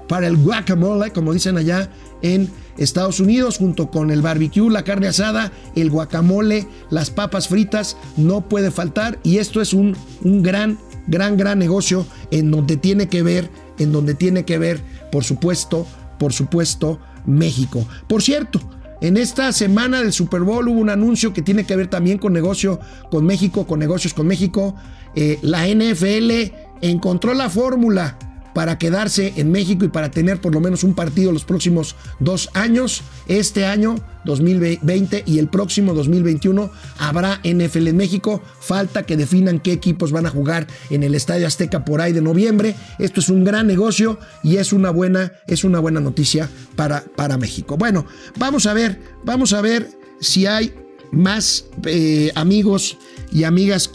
para 0.07 0.27
el 0.27 0.37
guacamole, 0.37 1.11
como 1.11 1.33
dicen 1.33 1.57
allá 1.57 1.91
en 2.21 2.49
Estados 2.77 3.19
Unidos, 3.19 3.57
junto 3.57 3.91
con 3.91 4.11
el 4.11 4.21
barbecue, 4.21 4.71
la 4.71 4.85
carne 4.85 5.09
asada, 5.09 5.51
el 5.75 5.89
guacamole, 5.89 6.69
las 6.89 7.09
papas 7.09 7.49
fritas, 7.49 7.97
no 8.15 8.47
puede 8.47 8.71
faltar. 8.71 9.19
Y 9.23 9.39
esto 9.39 9.59
es 9.59 9.73
un, 9.73 9.97
un 10.23 10.41
gran, 10.41 10.79
gran, 11.09 11.35
gran 11.35 11.59
negocio 11.59 12.05
en 12.31 12.51
donde 12.51 12.77
tiene 12.77 13.09
que 13.09 13.23
ver 13.23 13.49
en 13.79 13.91
donde 13.91 14.13
tiene 14.13 14.45
que 14.45 14.57
ver, 14.57 14.81
por 15.11 15.23
supuesto, 15.23 15.87
por 16.19 16.33
supuesto, 16.33 16.99
México. 17.25 17.87
Por 18.07 18.21
cierto, 18.21 18.59
en 19.01 19.17
esta 19.17 19.51
semana 19.53 19.99
del 19.99 20.13
Super 20.13 20.41
Bowl 20.41 20.67
hubo 20.67 20.79
un 20.79 20.89
anuncio 20.89 21.33
que 21.33 21.41
tiene 21.41 21.63
que 21.63 21.75
ver 21.75 21.87
también 21.87 22.17
con 22.17 22.33
negocio 22.33 22.79
con 23.09 23.25
México, 23.25 23.65
con 23.65 23.79
negocios 23.79 24.13
con 24.13 24.27
México. 24.27 24.75
Eh, 25.15 25.39
la 25.41 25.67
NFL 25.67 26.53
encontró 26.81 27.33
la 27.33 27.49
fórmula 27.49 28.17
para 28.53 28.77
quedarse 28.77 29.33
en 29.37 29.51
México 29.51 29.85
y 29.85 29.89
para 29.89 30.11
tener 30.11 30.41
por 30.41 30.53
lo 30.53 30.59
menos 30.59 30.83
un 30.83 30.93
partido 30.93 31.31
los 31.31 31.45
próximos 31.45 31.95
dos 32.19 32.49
años. 32.53 33.01
Este 33.27 33.65
año 33.65 33.95
2020 34.25 35.23
y 35.25 35.39
el 35.39 35.47
próximo 35.47 35.93
2021 35.93 36.71
habrá 36.97 37.39
NFL 37.43 37.87
en 37.87 37.97
México. 37.97 38.41
Falta 38.59 39.03
que 39.03 39.17
definan 39.17 39.59
qué 39.59 39.71
equipos 39.71 40.11
van 40.11 40.25
a 40.25 40.29
jugar 40.29 40.67
en 40.89 41.03
el 41.03 41.15
Estadio 41.15 41.47
Azteca 41.47 41.85
por 41.85 42.01
ahí 42.01 42.13
de 42.13 42.21
noviembre. 42.21 42.75
Esto 42.97 43.19
es 43.19 43.29
un 43.29 43.43
gran 43.43 43.67
negocio 43.67 44.19
y 44.43 44.57
es 44.57 44.73
una 44.73 44.89
buena, 44.91 45.33
es 45.47 45.63
una 45.63 45.79
buena 45.79 45.99
noticia 45.99 46.49
para, 46.75 47.03
para 47.15 47.37
México. 47.37 47.77
Bueno, 47.77 48.05
vamos 48.37 48.65
a 48.65 48.73
ver, 48.73 48.99
vamos 49.23 49.53
a 49.53 49.61
ver 49.61 49.89
si 50.19 50.45
hay 50.45 50.73
más 51.11 51.65
eh, 51.85 52.31
amigos 52.35 52.97
y 53.31 53.43
amigas 53.43 53.89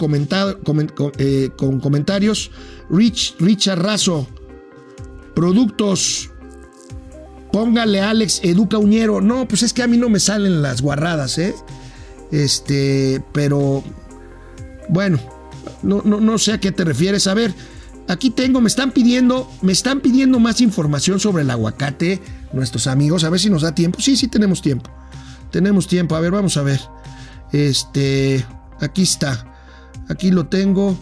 eh, 1.18 1.50
con 1.56 1.80
comentarios. 1.80 2.50
Rich, 2.90 3.36
Richard 3.38 3.82
Razo 3.82 4.28
productos. 5.34 6.30
Póngale 7.52 8.00
Alex 8.00 8.40
Educa 8.42 8.78
Uñero. 8.78 9.20
No, 9.20 9.46
pues 9.46 9.62
es 9.62 9.72
que 9.72 9.82
a 9.82 9.86
mí 9.86 9.96
no 9.96 10.08
me 10.08 10.20
salen 10.20 10.62
las 10.62 10.82
guarradas, 10.82 11.38
¿eh? 11.38 11.54
Este, 12.32 13.22
pero 13.32 13.84
bueno, 14.88 15.20
no, 15.82 16.02
no, 16.04 16.20
no 16.20 16.38
sé 16.38 16.52
a 16.52 16.58
qué 16.58 16.72
te 16.72 16.84
refieres. 16.84 17.26
A 17.26 17.34
ver, 17.34 17.54
aquí 18.08 18.30
tengo, 18.30 18.60
me 18.60 18.68
están 18.68 18.90
pidiendo, 18.90 19.50
me 19.62 19.72
están 19.72 20.00
pidiendo 20.00 20.40
más 20.40 20.60
información 20.60 21.20
sobre 21.20 21.42
el 21.42 21.50
aguacate, 21.50 22.20
nuestros 22.52 22.86
amigos, 22.86 23.24
a 23.24 23.30
ver 23.30 23.40
si 23.40 23.50
nos 23.50 23.62
da 23.62 23.74
tiempo. 23.74 24.00
Sí, 24.00 24.16
sí 24.16 24.28
tenemos 24.28 24.60
tiempo. 24.62 24.90
Tenemos 25.50 25.86
tiempo. 25.86 26.16
A 26.16 26.20
ver, 26.20 26.32
vamos 26.32 26.56
a 26.56 26.62
ver. 26.62 26.80
Este, 27.52 28.44
aquí 28.80 29.02
está. 29.02 29.46
Aquí 30.08 30.32
lo 30.32 30.46
tengo. 30.46 30.98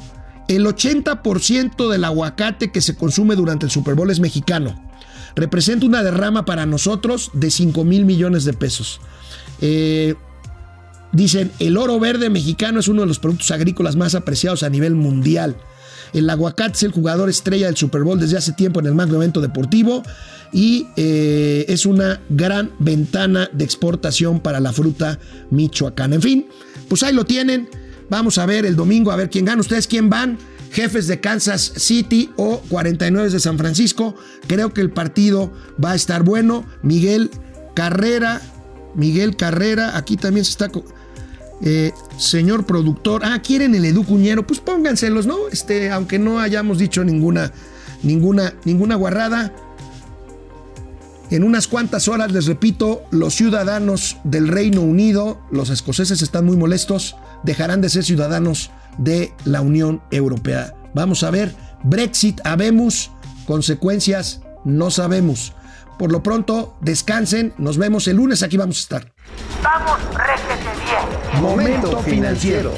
El 0.57 0.67
80% 0.67 1.89
del 1.89 2.05
aguacate 2.05 2.71
que 2.71 2.83
se 2.83 2.95
consume 2.95 3.37
durante 3.37 3.65
el 3.65 3.73
Super 3.73 3.95
Bowl 3.95 4.11
es 4.11 4.21
mexicano. 4.21 4.79
Representa 5.35 5.87
una 5.87 6.03
derrama 6.03 6.45
para 6.45 6.67
nosotros 6.67 7.31
de 7.33 7.51
5 7.51 7.85
mil 7.85 8.05
millones 8.05 8.45
de 8.45 8.53
pesos. 8.53 9.01
Eh, 9.63 10.15
dicen, 11.11 11.51
el 11.59 11.79
oro 11.79 11.99
verde 11.99 12.29
mexicano 12.29 12.81
es 12.81 12.89
uno 12.89 13.01
de 13.01 13.07
los 13.07 13.19
productos 13.19 13.51
agrícolas 13.51 13.97
más 13.97 14.15
apreciados 14.15 14.63
a 14.63 14.69
nivel 14.69 14.95
mundial. 14.95 15.57
El 16.13 16.29
aguacate 16.29 16.77
es 16.77 16.83
el 16.83 16.93
jugador 16.93 17.31
estrella 17.31 17.67
del 17.67 17.79
Super 17.79 18.03
Bowl 18.03 18.21
desde 18.21 18.37
hace 18.37 18.53
tiempo 18.53 18.81
en 18.81 18.87
el 18.87 18.95
magno 18.95 19.17
evento 19.17 19.41
deportivo 19.41 20.03
y 20.53 20.87
eh, 20.97 21.65
es 21.67 21.87
una 21.87 22.21
gran 22.29 22.73
ventana 22.79 23.49
de 23.55 23.65
exportación 23.65 24.41
para 24.41 24.61
la 24.61 24.75
fruta 24.75 25.19
michoacana. 25.49 26.17
En 26.17 26.21
fin, 26.21 26.47
pues 26.91 27.03
ahí 27.05 27.15
lo 27.15 27.25
tienen. 27.25 27.71
Vamos 28.09 28.39
a 28.39 28.47
ver 28.47 28.67
el 28.67 28.77
domingo, 28.77 29.11
a 29.11 29.17
ver 29.17 29.31
quién 29.31 29.45
gana. 29.45 29.61
¿Ustedes 29.61 29.87
quién 29.87 30.11
van? 30.11 30.39
Jefes 30.73 31.07
de 31.07 31.21
Kansas 31.21 31.73
City 31.77 32.31
o 32.37 32.61
49 32.69 33.31
de 33.31 33.41
San 33.41 33.59
Francisco. 33.59 34.15
Creo 34.47 34.73
que 34.73 34.81
el 34.81 34.91
partido 34.91 35.53
va 35.83 35.93
a 35.93 35.95
estar 35.95 36.23
bueno. 36.23 36.65
Miguel 36.83 37.31
Carrera, 37.75 38.41
Miguel 38.95 39.37
Carrera, 39.37 39.97
aquí 39.97 40.17
también 40.17 40.45
se 40.45 40.53
está... 40.53 40.71
Eh, 41.65 41.93
señor 42.19 42.67
productor, 42.67 43.25
ah, 43.25 43.41
quieren 43.41 43.77
el 43.77 43.85
Edu 43.85 44.05
Cuñero, 44.05 44.45
pues 44.45 44.59
pónganselos, 44.59 45.27
¿no? 45.27 45.47
Este, 45.53 45.93
aunque 45.93 46.19
no 46.19 46.41
hayamos 46.41 46.77
dicho 46.79 47.05
ninguna, 47.05 47.53
ninguna, 48.03 48.55
ninguna 48.65 48.97
guarrada. 48.97 49.55
En 51.31 51.45
unas 51.45 51.69
cuantas 51.69 52.09
horas, 52.09 52.33
les 52.33 52.47
repito, 52.47 53.03
los 53.13 53.35
ciudadanos 53.35 54.17
del 54.25 54.49
Reino 54.49 54.83
Unido, 54.83 55.41
los 55.53 55.71
escoceses 55.71 56.21
están 56.21 56.45
muy 56.45 56.57
molestos, 56.57 57.15
dejarán 57.43 57.81
de 57.81 57.89
ser 57.89 58.05
ciudadanos 58.05 58.71
de 58.99 59.33
la 59.45 59.61
Unión 59.61 60.03
Europea. 60.11 60.75
Vamos 60.95 61.23
a 61.23 61.31
ver, 61.31 61.55
Brexit, 61.83 62.41
habemos, 62.45 63.11
consecuencias, 63.47 64.43
no 64.65 64.91
sabemos. 64.91 65.55
Por 65.99 66.13
lo 66.13 66.23
pronto, 66.23 66.77
descansen, 66.81 67.55
nos 67.59 67.79
vemos 67.79 68.09
el 68.09 68.17
lunes, 68.17 68.43
aquí 68.43 68.57
vamos 68.57 68.79
a 68.79 68.81
estar. 68.81 69.13
Vamos, 69.63 69.99
réjete 70.15 70.71
bien. 70.85 71.43
Momento 71.43 71.99
financiero. 71.99 72.73